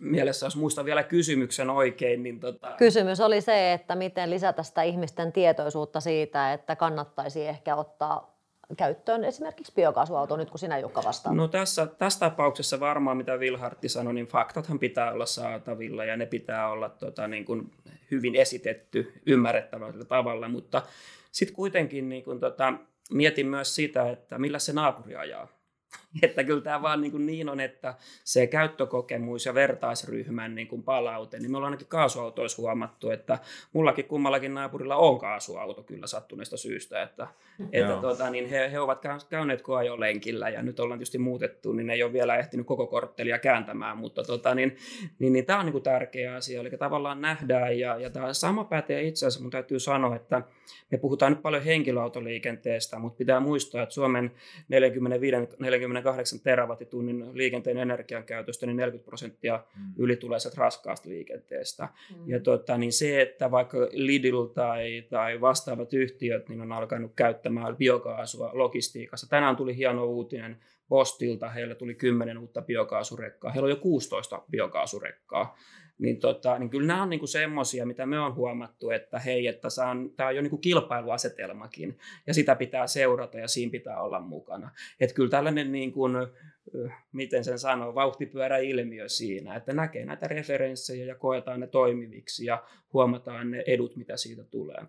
[0.00, 2.22] mielessä, jos muistan vielä kysymyksen oikein.
[2.22, 2.74] Niin tota...
[2.78, 8.35] Kysymys oli se, että miten lisätä sitä ihmisten tietoisuutta siitä, että kannattaisi ehkä ottaa
[8.76, 11.36] käyttöön esimerkiksi biokaasuauto nyt, kun sinä Jukka vastaat?
[11.36, 16.26] No tässä, tässä tapauksessa varmaan, mitä Vilhartti sanoi, niin faktathan pitää olla saatavilla ja ne
[16.26, 17.70] pitää olla tota, niin kuin
[18.10, 20.82] hyvin esitetty ymmärrettävällä tavalla, mutta
[21.32, 22.72] sitten kuitenkin niin kuin, tota,
[23.12, 25.48] mietin myös sitä, että millä se naapuri ajaa.
[26.22, 30.82] Että kyllä tämä vaan niin, kuin niin on, että se käyttökokemus ja vertaisryhmän niin kuin
[30.82, 33.38] palaute, niin me ollaan ainakin kaasuautoissa huomattu, että
[33.72, 37.28] mullakin kummallakin naapurilla on kaasuauto kyllä sattuneesta syystä, että,
[37.72, 41.94] että tuota, niin he, he ovat käyneet koajolenkillä ja nyt ollaan tietysti muutettu, niin ne
[41.94, 44.76] ei ole vielä ehtinyt koko korttelia kääntämään, mutta tota, niin,
[45.18, 48.64] niin, niin tämä on niin kuin tärkeä asia, eli tavallaan nähdään ja, ja tämä sama
[48.64, 50.42] pätee itse asiassa, mun täytyy sanoa, että
[50.90, 54.32] me puhutaan nyt paljon henkilöautoliikenteestä, mutta pitää muistaa, että Suomen
[55.86, 59.92] 45-48 terawattitunnin liikenteen energiankäytöstä, niin 40 prosenttia mm.
[59.98, 61.88] yli tulee raskaasta liikenteestä.
[62.16, 62.28] Mm.
[62.28, 67.76] Ja tota, niin se, että vaikka Lidl tai, tai vastaavat yhtiöt niin on alkanut käyttämään
[67.76, 69.28] biokaasua logistiikassa.
[69.28, 70.56] Tänään tuli hieno uutinen
[70.88, 73.50] Postilta, heille tuli 10 uutta biokaasurekkaa.
[73.50, 75.56] Heillä on jo 16 biokaasurekkaa
[75.98, 79.68] niin, tota, niin kyllä nämä on niinku semmoisia, mitä me on huomattu, että hei, että
[80.16, 84.70] tämä on jo niinku kilpailuasetelmakin, ja sitä pitää seurata, ja siinä pitää olla mukana.
[85.00, 86.12] Että kyllä tällainen, niin kuin,
[87.12, 93.50] miten sen sanoo, vauhtipyöräilmiö siinä, että näkee näitä referenssejä ja koetaan ne toimiviksi, ja huomataan
[93.50, 94.82] ne edut, mitä siitä tulee.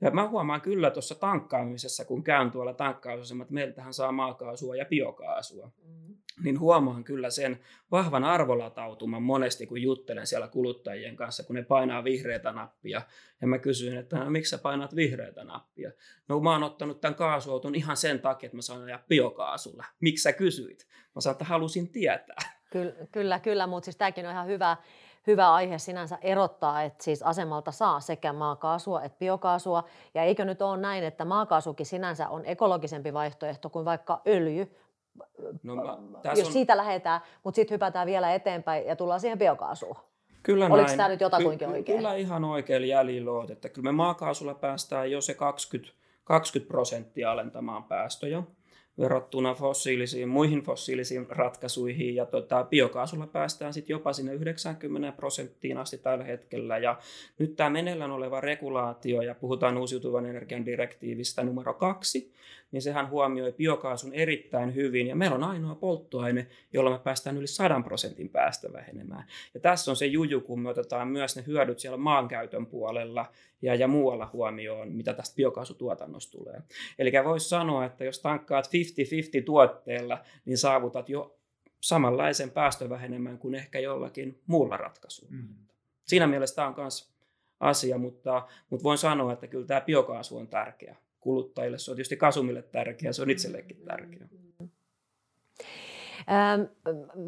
[0.00, 4.84] Ja mä huomaan kyllä tuossa tankkaamisessa, kun käyn tuolla tankkausasemalla, että meiltähän saa maakaasua ja
[4.84, 5.70] biokaasua.
[5.84, 6.08] Mm
[6.44, 12.04] niin huomaan kyllä sen vahvan arvolatautuman monesti, kun juttelen siellä kuluttajien kanssa, kun ne painaa
[12.04, 13.02] vihreätä nappia.
[13.40, 15.92] Ja mä kysyn, että no, miksi sä painat vihreätä nappia?
[16.28, 19.84] No mä oon ottanut tämän kaasuauton ihan sen takia, että mä saan ajaa biokaasulla.
[20.00, 20.86] Miksi sä kysyit?
[21.14, 22.58] Mä sanoin, että halusin tietää.
[22.70, 24.76] Kyllä, kyllä, kyllä mutta siis tämäkin on ihan hyvä,
[25.28, 29.84] hyvä aihe sinänsä erottaa, että siis asemalta saa sekä maakaasua että biokaasua.
[30.14, 34.76] Ja eikö nyt ole näin, että maakaasukin sinänsä on ekologisempi vaihtoehto kuin vaikka öljy,
[35.62, 35.96] no, mä,
[36.36, 36.52] jos on...
[36.52, 39.96] siitä lähdetään, mutta sitten hypätään vielä eteenpäin ja tullaan siihen biokaasuun.
[40.42, 40.96] Kyllä Oliko näin.
[40.96, 41.98] tämä nyt jotakuinkin Ky- oikein?
[41.98, 45.92] Kyllä ihan oikein jäljillä olet, että kyllä me maakaasulla päästään jo se 20,
[46.24, 48.42] 20 prosenttia alentamaan päästöjä
[48.98, 52.14] verrattuna fossiilisiin, muihin fossiilisiin ratkaisuihin.
[52.14, 56.78] Ja tota, biokaasulla päästään sitten jopa sinne 90 prosenttiin asti tällä hetkellä.
[56.78, 56.98] Ja
[57.38, 62.32] nyt tämä meneillään oleva regulaatio, ja puhutaan uusiutuvan energian direktiivistä numero kaksi,
[62.70, 65.06] niin sehän huomioi biokaasun erittäin hyvin.
[65.06, 69.24] Ja meillä on ainoa polttoaine, jolla me päästään yli 100 prosentin päästä vähenemään.
[69.54, 73.26] Ja tässä on se juju, kun me otetaan myös ne hyödyt siellä maankäytön puolella
[73.62, 76.62] ja, ja muualla huomioon, mitä tästä biokaasutuotannosta tulee.
[76.98, 78.66] Eli voisi sanoa, että jos tankkaat
[79.40, 81.38] 50-50 tuotteella, niin saavutat jo
[81.80, 85.32] samanlaisen päästövähenemään kuin ehkä jollakin muulla ratkaisulla.
[85.32, 85.48] Mm.
[86.04, 87.12] Siinä mielessä tämä on myös
[87.60, 91.78] asia, mutta, mutta voin sanoa, että kyllä tämä biokaasu on tärkeä kuluttajille.
[91.78, 94.28] Se on tietysti Kasumille tärkeä, se on itsellekin tärkeä.
[96.30, 96.62] Ähm,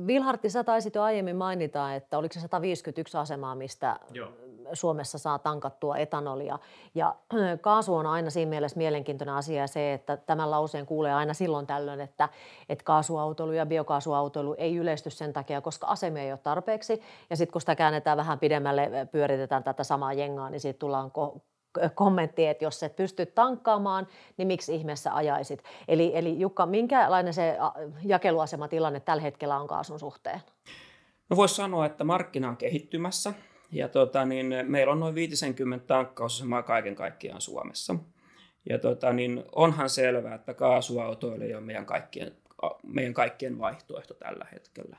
[0.07, 4.33] Vilhartti, sä taisit jo aiemmin mainita, että oliko se 151 asemaa, mistä Joo.
[4.73, 6.59] Suomessa saa tankattua etanolia.
[6.95, 7.15] Ja
[7.61, 12.01] kaasu on aina siinä mielessä mielenkiintoinen asia se, että tämän lauseen kuulee aina silloin tällöin,
[12.01, 12.29] että,
[12.69, 17.03] että kaasuautoilu ja biokaasuautoilu ei yleisty sen takia, koska asemia ei ole tarpeeksi.
[17.31, 21.11] Ja sitten kun sitä käännetään vähän pidemmälle, pyöritetään tätä samaa jengaa, niin siitä tullaan
[21.95, 24.07] kommentti, että jos et pysty tankkaamaan,
[24.37, 25.63] niin miksi ihmeessä ajaisit?
[25.89, 27.57] Eli, eli Jukka, minkälainen se
[28.05, 30.41] jakeluasematilanne tällä hetkellä on kaasun suhteen?
[31.31, 33.35] No voisi sanoa, että markkina on kehittymässä
[33.73, 37.97] ja tota, niin meillä on noin 50 tankkausasemaa kaiken kaikkiaan Suomessa.
[38.69, 42.37] Ja tota, niin onhan selvää, että kaasuautoilu ei ole meidän kaikkien,
[42.83, 44.97] meidän kaikkien vaihtoehto tällä hetkellä.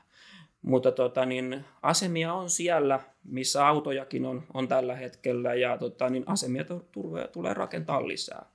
[0.62, 6.24] Mutta tota, niin, asemia on siellä, missä autojakin on, on tällä hetkellä, ja tota, niin,
[6.26, 8.46] asemia tulee, tulee rakentaa lisää.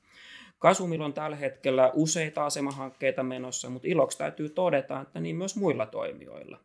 [0.59, 5.85] Kasumilla on tällä hetkellä useita asemahankkeita menossa, mutta iloksi täytyy todeta, että niin myös muilla
[5.85, 6.59] toimijoilla.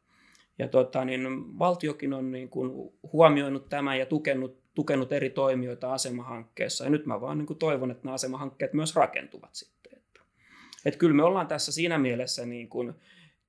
[0.58, 6.84] Ja tota, niin valtiokin on niin kuin huomioinut tämän ja tukenut, tukenut eri toimijoita asemahankkeessa.
[6.84, 9.92] Ja nyt mä vaan niin kuin toivon, että nämä asemahankkeet myös rakentuvat sitten.
[10.84, 12.94] Että, kyllä me ollaan tässä siinä mielessä niin kuin,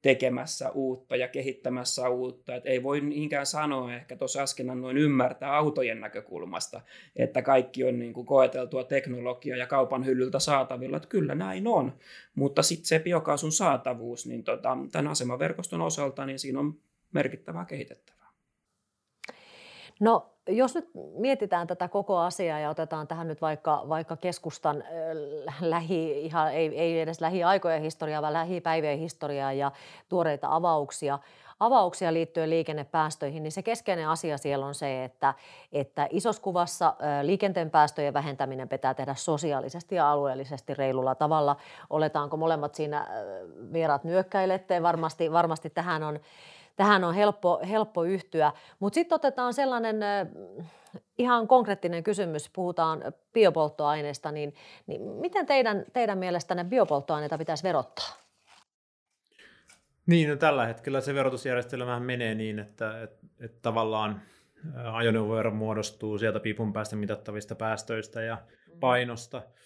[0.03, 2.55] tekemässä uutta ja kehittämässä uutta.
[2.55, 6.81] Et ei voi niinkään sanoa ehkä tuossa äsken noin ymmärtää autojen näkökulmasta,
[7.15, 10.97] että kaikki on niin kuin koeteltua teknologiaa ja kaupan hyllyltä saatavilla.
[10.97, 11.93] Että kyllä näin on,
[12.35, 16.79] mutta sitten se biokaasun saatavuus, niin tota, tämän asemaverkoston osalta, niin siinä on
[17.11, 18.29] merkittävää kehitettävää.
[19.99, 24.83] No jos nyt mietitään tätä koko asiaa ja otetaan tähän nyt vaikka, vaikka keskustan
[25.61, 29.71] lähi, ihan, ei, ei edes lähiaikojen historiaa, vaan lähipäivien historiaa ja
[30.09, 31.19] tuoreita avauksia,
[31.59, 35.33] avauksia liittyen liikennepäästöihin, niin se keskeinen asia siellä on se, että,
[35.71, 41.55] että isossa kuvassa liikenteen päästöjen vähentäminen pitää tehdä sosiaalisesti ja alueellisesti reilulla tavalla.
[41.89, 43.07] Oletaanko molemmat siinä
[43.73, 44.83] vieraat nyökkäilette?
[44.83, 46.19] Varmasti, varmasti tähän on
[46.75, 48.51] tähän on helppo, helppo yhtyä.
[48.79, 49.97] Mutta sitten otetaan sellainen
[51.17, 54.55] ihan konkreettinen kysymys, puhutaan biopolttoaineesta, niin,
[54.87, 58.23] niin miten teidän, teidän mielestänne biopolttoaineita pitäisi verottaa?
[60.05, 64.21] Niin, no tällä hetkellä se verotusjärjestelmä menee niin, että, että, että tavallaan
[64.93, 68.79] ajoneuvovero muodostuu sieltä piipun päästä mitattavista päästöistä ja mm.
[68.79, 69.37] painosta.
[69.37, 69.63] Mm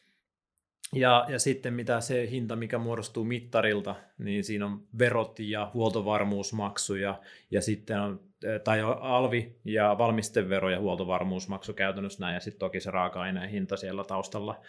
[0.96, 6.96] ja, ja sitten mitä se hinta, mikä muodostuu mittarilta, niin siinä on verot ja huoltovarmuusmaksu
[6.96, 7.20] ja,
[7.52, 8.20] ja sitten on,
[8.64, 12.34] tai alvi ja valmistevero ja huoltovarmuusmaksu käytännössä näin.
[12.34, 14.60] Ja sitten toki se raaka-aineen hinta siellä taustalla.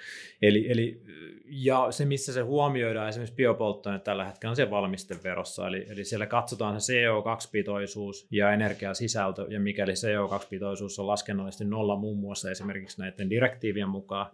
[0.42, 1.02] Eli, eli,
[1.44, 6.26] ja se, missä se huomioidaan esimerkiksi biopolttoaine tällä hetkellä on se valmisteverossa, eli, eli siellä
[6.26, 9.46] katsotaan se CO2-pitoisuus ja energiasisältö.
[9.48, 14.31] Ja mikäli CO2-pitoisuus on laskennallisesti nolla muun muassa esimerkiksi näiden direktiivien mukaan,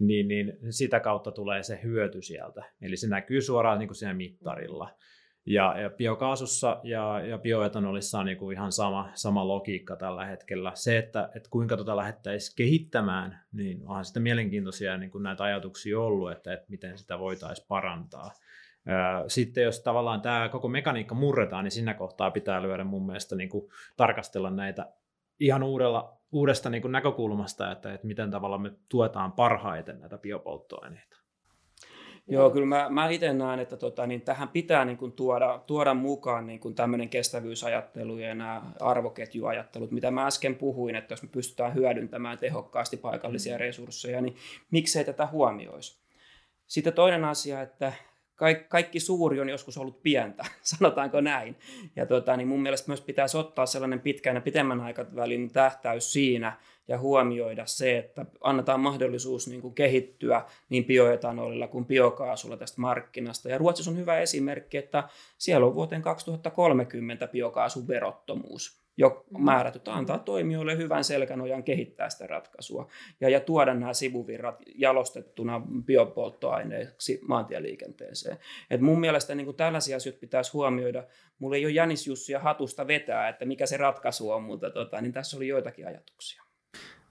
[0.00, 2.64] niin, niin sitä kautta tulee se hyöty sieltä.
[2.82, 4.90] Eli se näkyy suoraan niin kuin siinä mittarilla.
[5.46, 10.72] Ja, ja biokaasussa ja, ja bioetanolissa on niin kuin ihan sama, sama logiikka tällä hetkellä.
[10.74, 16.00] Se, että, että kuinka tuota lähdettäisiin kehittämään, niin onhan sitä mielenkiintoisia niin kuin näitä ajatuksia
[16.00, 18.30] ollut, että, että miten sitä voitaisiin parantaa.
[19.28, 23.48] Sitten jos tavallaan tämä koko mekaniikka murretaan, niin siinä kohtaa pitää lyödä mun mielestä niin
[23.48, 24.86] kuin tarkastella näitä
[25.40, 31.20] ihan uudella, uudesta niin kuin näkökulmasta, että, että miten tavalla me tuetaan parhaiten näitä biopolttoaineita.
[32.28, 35.94] Joo, kyllä mä, mä itse näen, että tota, niin tähän pitää niin kuin tuoda, tuoda
[35.94, 41.28] mukaan niin kuin tämmöinen kestävyysajattelu ja nämä arvoketjuajattelut, mitä mä äsken puhuin, että jos me
[41.32, 43.60] pystytään hyödyntämään tehokkaasti paikallisia mm.
[43.60, 44.36] resursseja, niin
[44.70, 46.00] miksei tätä huomioisi.
[46.66, 47.92] Sitten toinen asia, että
[48.40, 51.56] kaikki, kaikki suuri on joskus ollut pientä, sanotaanko näin.
[51.96, 56.56] Ja tota, niin mun mielestä myös pitäisi ottaa sellainen pitkän ja pitemmän aikavälin tähtäys siinä
[56.88, 63.48] ja huomioida se, että annetaan mahdollisuus niin kuin kehittyä niin bioetanolilla kuin biokaasulla tästä markkinasta.
[63.48, 69.44] Ja Ruotsissa on hyvä esimerkki, että siellä on vuoteen 2030 biokaasun verottomuus jo mm.
[69.44, 72.88] määrätyt antaa toimijoille hyvän selkänojan kehittää sitä ratkaisua
[73.20, 78.38] ja, ja tuoda nämä sivuvirrat jalostettuna biopolttoaineeksi maantieliikenteeseen.
[78.70, 81.04] Et mun mielestä niin tällaisia asioita pitäisi huomioida.
[81.38, 85.12] Mulla ei ole Janis Jussia hatusta vetää, että mikä se ratkaisu on, mutta tota, niin
[85.12, 86.42] tässä oli joitakin ajatuksia.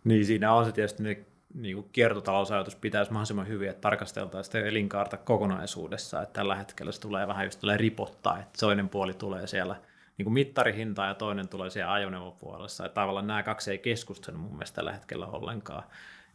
[0.09, 1.17] Niin siinä on se tietysti ne
[1.53, 7.01] niin kuin kiertotalousajatus pitäisi mahdollisimman hyvin, että tarkasteltaisiin sitä elinkaarta kokonaisuudessa, että tällä hetkellä se
[7.01, 9.75] tulee vähän just ripottaa, että toinen puoli tulee siellä
[10.17, 12.85] niin kuin mittarihinta ja toinen tulee siellä ajoneuvopuolessa.
[12.85, 15.83] Että tavallaan nämä kaksi ei keskustele mun mielestä tällä hetkellä ollenkaan.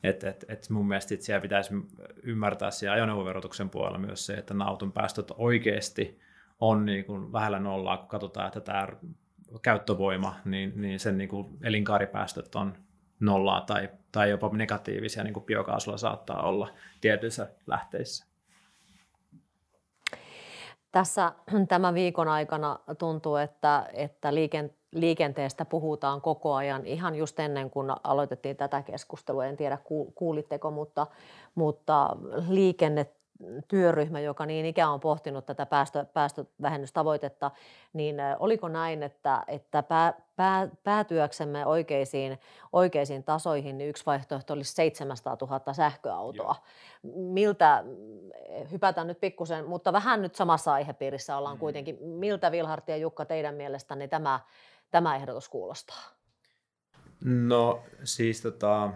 [0.03, 1.75] Et, et, et mun mielestä siellä pitäisi
[2.23, 6.21] ymmärtää siellä ajoneuvoverotuksen puolella myös se, että auton päästöt oikeasti
[6.61, 8.89] on niin kuin vähällä nollaa, kun katsotaan, että tämä
[9.63, 12.75] käyttövoima, niin, niin sen niin kuin elinkaaripäästöt on
[13.25, 16.69] nollaa tai, tai jopa negatiivisia, niin kuin biokaasulla saattaa olla
[17.01, 18.27] tietyissä lähteissä.
[20.93, 21.33] Tässä
[21.69, 24.29] tämän viikon aikana tuntuu, että, että
[24.93, 29.47] liikenteestä puhutaan koko ajan ihan just ennen kuin aloitettiin tätä keskustelua.
[29.47, 29.79] En tiedä
[30.15, 31.07] kuulitteko, mutta,
[31.55, 32.17] mutta
[32.49, 33.07] liikenne
[33.69, 37.51] työryhmä, joka niin ikään on pohtinut tätä päästö, päästövähennystavoitetta,
[37.93, 42.41] niin oliko näin, että, että pää, pää, päätyöksemme oikeisiin,
[42.73, 46.55] oikeisiin tasoihin, niin yksi vaihtoehto olisi 700 000 sähköautoa.
[47.03, 47.15] Joo.
[47.17, 47.85] Miltä,
[48.73, 51.61] hypätään nyt pikkusen, mutta vähän nyt samassa aihepiirissä ollaan mm.
[51.61, 51.99] kuitenkin.
[52.01, 54.41] Miltä Vilhartti ja Jukka teidän mielestänne tämä,
[54.91, 56.03] tämä ehdotus kuulostaa?
[57.25, 58.91] No siis tota,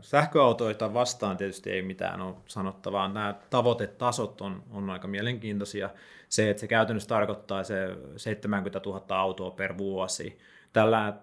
[0.00, 3.08] Sähköautoita vastaan tietysti ei mitään ole sanottavaa.
[3.08, 5.90] Nämä tavoitetasot on, on aika mielenkiintoisia.
[6.28, 10.38] Se, että se käytännössä tarkoittaa se 70 000 autoa per vuosi.
[10.72, 11.14] Tällä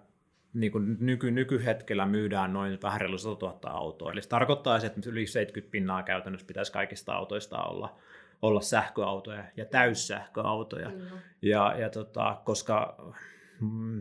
[0.53, 4.11] niin kuin nyky, nykyhetkellä myydään noin vähän reilu 100 000 autoa.
[4.11, 7.95] Eli se tarkoittaa, että yli 70 pinnaa käytännössä pitäisi kaikista autoista olla,
[8.41, 10.89] olla sähköautoja ja täyssähköautoja.
[10.89, 11.01] Mm.
[11.41, 12.97] Ja, ja tota, koska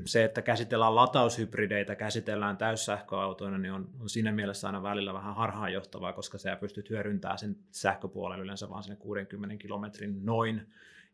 [0.05, 6.13] se, että käsitellään lataushybridejä, käsitellään täyssähköautoina, niin on, on siinä mielessä aina välillä vähän harhaanjohtavaa,
[6.13, 10.67] koska sä pystyt hyödyntämään sen sähköpuolen yleensä vain sen 60 kilometrin noin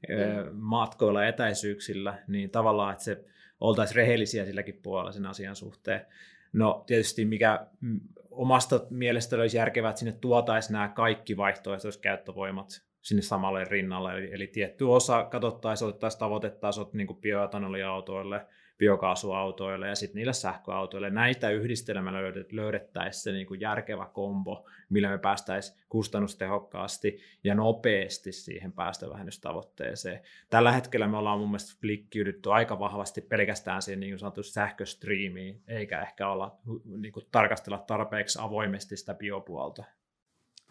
[0.08, 0.56] mm.
[0.56, 3.24] matkoilla etäisyyksillä, niin tavallaan, että se
[3.60, 6.06] oltaisiin rehellisiä silläkin puolella sen asian suhteen.
[6.52, 12.87] No tietysti mikä mm, omasta mielestä olisi järkevää, että sinne tuotaisiin nämä kaikki vaihtoehtoiset käyttövoimat
[13.08, 14.18] sinne samalle rinnalle.
[14.18, 18.46] Eli, eli tietty osa katsottaisiin, otettaisiin tavoitetasot niin bioetanoliautoille,
[18.78, 21.10] biokaasuautoille ja sitten niille sähköautoille.
[21.10, 22.18] Näitä yhdistelmällä
[22.52, 30.20] löydettäisiin se niin kuin järkevä kombo, millä me päästäisiin kustannustehokkaasti ja nopeasti siihen päästövähennystavoitteeseen.
[30.50, 36.02] Tällä hetkellä me ollaan mun mielestä flikkiydytty aika vahvasti pelkästään siihen niin sanotusti sähköstriimiin, eikä
[36.02, 39.84] ehkä olla niin kuin, tarkastella tarpeeksi avoimesti sitä biopuolta.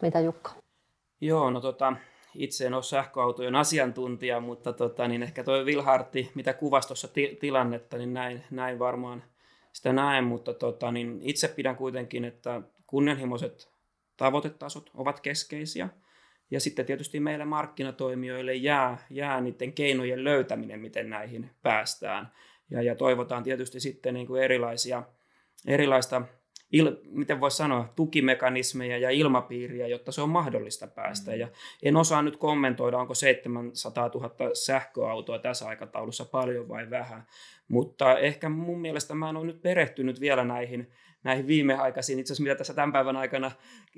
[0.01, 0.51] Mitä Jukka?
[1.21, 1.93] Joo, no tota,
[2.35, 7.37] itse en ole sähköautojen asiantuntija, mutta tota, niin ehkä tuo Vilhartti, mitä kuvasi tuossa ti-
[7.39, 9.23] tilannetta, niin näin, näin varmaan
[9.73, 13.69] sitä näen, mutta tota, niin itse pidän kuitenkin, että kunnianhimoiset
[14.17, 15.89] tavoitetasot ovat keskeisiä.
[16.51, 22.31] Ja sitten tietysti meille markkinatoimijoille jää, jää niiden keinojen löytäminen, miten näihin päästään.
[22.69, 25.03] Ja, ja toivotaan tietysti sitten niin kuin erilaisia,
[25.67, 26.21] erilaista
[26.71, 31.31] il, miten voisi sanoa, tukimekanismeja ja ilmapiiriä, jotta se on mahdollista päästä.
[31.31, 31.37] Mm.
[31.37, 31.47] Ja
[31.83, 37.27] en osaa nyt kommentoida, onko 700 000 sähköautoa tässä aikataulussa paljon vai vähän,
[37.67, 40.91] mutta ehkä mun mielestä mä en ole nyt perehtynyt vielä näihin
[41.27, 43.51] näihin viimeaikaisiin, itse asiassa mitä tässä tämän päivän aikana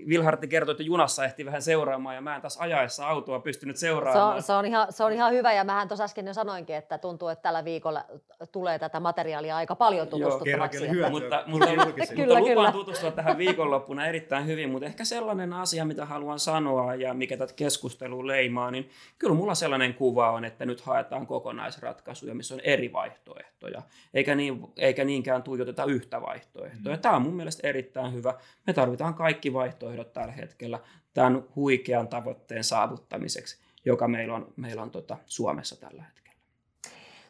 [0.08, 4.34] Vilhartti kertoi, että junassa ehti vähän seuraamaan ja mä en taas ajaessa autoa pystynyt seuraamaan.
[4.34, 6.76] Se on, se on, ihan, se on ihan hyvä ja mähän tuossa äsken jo sanoinkin,
[6.76, 8.06] että tuntuu, että tällä viikolla
[8.52, 10.86] tulee tätä materiaalia aika paljon tutustuttavaksi.
[10.86, 11.10] Joo, että...
[11.10, 15.86] mutta, mutta, mutta, kyllä, mutta lupaan tutustua tähän viikonloppuna erittäin hyvin, mutta ehkä sellainen asia,
[15.86, 18.90] mitä haluan sanoa ja mikä tätä keskustelua leimaa, niin
[19.20, 23.82] kyllä mulla sellainen kuva on, että nyt haetaan kokonaisratkaisuja, missä on eri vaihtoehtoja,
[24.14, 26.96] eikä, niin, eikä niinkään tuijoteta yhtä vaihtoehtoa.
[26.96, 27.02] Mm.
[27.02, 28.34] Tämä on mun mielestä erittäin hyvä.
[28.68, 30.80] Me tarvitaan kaikki vaihtoehdot tällä hetkellä
[31.14, 36.20] tämän huikean tavoitteen saavuttamiseksi, joka meillä on, meillä on tota Suomessa tällä hetkellä.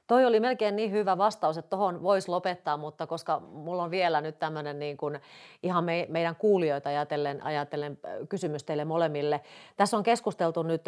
[0.07, 4.21] Toi oli melkein niin hyvä vastaus, että tuohon voisi lopettaa, mutta koska mulla on vielä
[4.21, 5.19] nyt tämmöinen niin kuin
[5.63, 7.97] ihan me, meidän kuulijoita ajatellen, ajatellen
[8.29, 9.41] kysymys teille molemmille.
[9.77, 10.81] Tässä on keskusteltu nyt,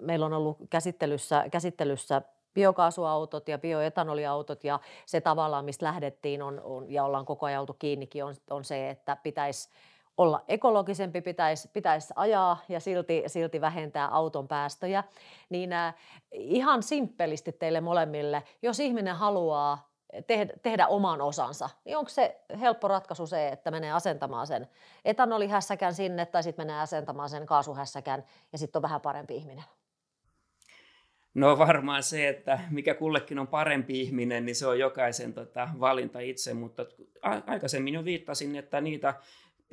[0.00, 2.22] meillä on ollut käsittelyssä, käsittelyssä
[2.54, 7.76] biokaasuautot ja bioetanoliautot ja se tavallaan, mistä lähdettiin on, on, ja ollaan koko ajan oltu
[7.78, 9.68] kiinnikin, on, on se, että pitäisi
[10.16, 15.04] olla ekologisempi, pitäisi, pitäisi ajaa ja silti, silti vähentää auton päästöjä,
[15.48, 15.94] niin äh,
[16.32, 19.88] ihan simppelisti teille molemmille, jos ihminen haluaa
[20.26, 24.68] tehdä, tehdä oman osansa, niin onko se helppo ratkaisu se, että menee asentamaan sen
[25.04, 29.64] etanolihässäkän sinne tai sitten menee asentamaan sen kaasuhässäkän ja sitten on vähän parempi ihminen?
[31.34, 36.20] No varmaan se, että mikä kullekin on parempi ihminen, niin se on jokaisen tota, valinta
[36.20, 36.86] itse, mutta
[37.46, 39.14] aikaisemmin jo viittasin, että niitä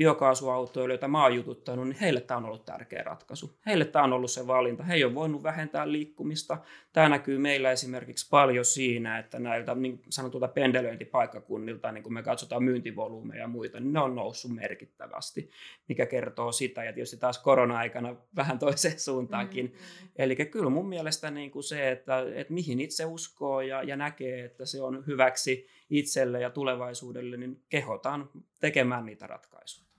[0.02, 3.58] biokaasuautoille, joita mä oon jututtanut, niin heille tämä on ollut tärkeä ratkaisu.
[3.66, 4.84] Heille tämä on ollut se valinta.
[4.84, 6.58] He ei ole voinut vähentää liikkumista.
[6.94, 12.64] Tämä näkyy meillä esimerkiksi paljon siinä, että näiltä niin sanotulta pendelöintipaikkakunnilta, niin kun me katsotaan
[12.64, 15.50] myyntivolyymeja ja muita, niin ne on noussut merkittävästi,
[15.88, 16.84] mikä kertoo sitä.
[16.84, 19.66] Ja tietysti taas korona-aikana vähän toiseen suuntaankin.
[19.66, 20.10] Mm-hmm.
[20.16, 24.46] Eli kyllä mun mielestä niin kuin se, että, että mihin itse uskoo ja, ja näkee,
[24.46, 28.30] että se on hyväksi itselle ja tulevaisuudelle, niin kehotaan
[28.60, 29.91] tekemään niitä ratkaisuja.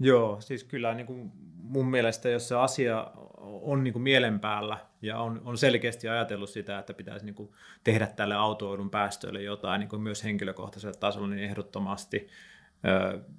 [0.00, 4.78] Joo, siis kyllä niin kuin mun mielestä, jos se asia on niin kuin mielen päällä
[5.02, 7.50] ja on, on selkeästi ajatellut sitä, että pitäisi niin kuin
[7.84, 12.28] tehdä tälle autoilun päästöille jotain niin kuin myös henkilökohtaisella tasolla, niin ehdottomasti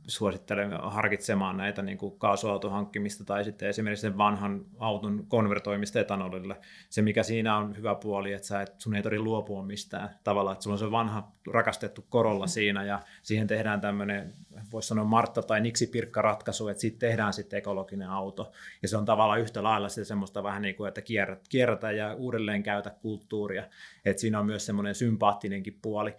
[0.08, 6.56] suosittelen harkitsemaan näitä niin kuin kaasuauton hankkimista tai sitten esimerkiksi sen vanhan auton konvertoimista etanolille.
[6.89, 10.54] Se, mikä siinä on hyvä puoli, että sä et, sun ei tarvitse luopua mistään tavallaan,
[10.54, 14.34] että sulla on se vanha rakastettu korolla siinä ja siihen tehdään tämmöinen,
[14.72, 18.52] voisi sanoa Martta tai Niksi Pirkka ratkaisu, että siitä tehdään sitten ekologinen auto.
[18.82, 22.14] Ja se on tavallaan yhtä lailla sitten semmoista vähän niin kuin, että kierrät, kierrätä ja
[22.14, 23.64] uudelleen käytä kulttuuria.
[24.06, 26.16] Että siinä on myös semmoinen sympaattinenkin puoli.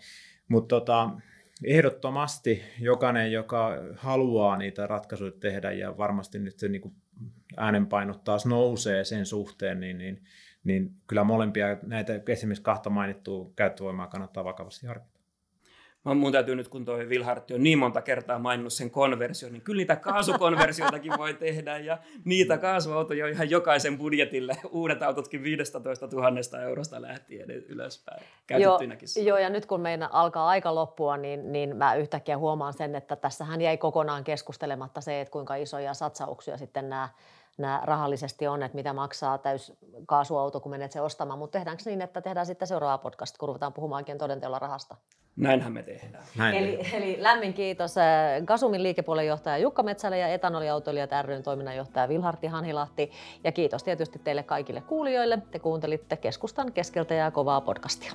[0.48, 1.10] Mutta tota,
[1.64, 6.94] ehdottomasti jokainen, joka haluaa niitä ratkaisuja tehdä ja varmasti nyt se niin
[7.56, 10.24] äänenpainot taas nousee sen suhteen, niin, niin,
[10.64, 15.11] niin kyllä molempia näitä esimerkiksi kahta mainittua käyttövoimaa kannattaa vakavasti harkita.
[16.04, 19.78] Mun täytyy nyt, kun toi Vilhartti on niin monta kertaa maininnut sen konversion, niin kyllä
[19.78, 25.80] niitä kaasukonversioitakin voi tehdä, ja niitä kaasuautoja ihan jokaisen budjetille, uudet autotkin 15
[26.12, 29.08] 000 eurosta lähtien ylöspäin, käytettynäkin.
[29.16, 32.94] Joo, joo, ja nyt kun meidän alkaa aika loppua, niin, niin mä yhtäkkiä huomaan sen,
[32.94, 37.08] että tässähän jäi kokonaan keskustelematta se, että kuinka isoja satsauksia sitten nämä
[37.58, 39.72] nämä rahallisesti on, että mitä maksaa täys
[40.06, 43.72] kaasuauto, kun menet se ostamaan, mutta tehdäänkö niin, että tehdään sitten seuraava podcast, kun ruvetaan
[43.72, 44.96] puhumaankin todenteolla rahasta?
[45.36, 46.24] Näinhän me tehdään.
[46.38, 48.04] Näin eli, eli lämmin kiitos äh,
[48.44, 53.10] Kasumin liikepuolen johtaja Jukka Metsälä ja etanoliautoilijat ryn toiminnanjohtaja Vilharti Hanhilahti.
[53.44, 55.38] Ja kiitos tietysti teille kaikille kuulijoille.
[55.50, 58.12] Te kuuntelitte Keskustan keskeltä ja kovaa podcastia.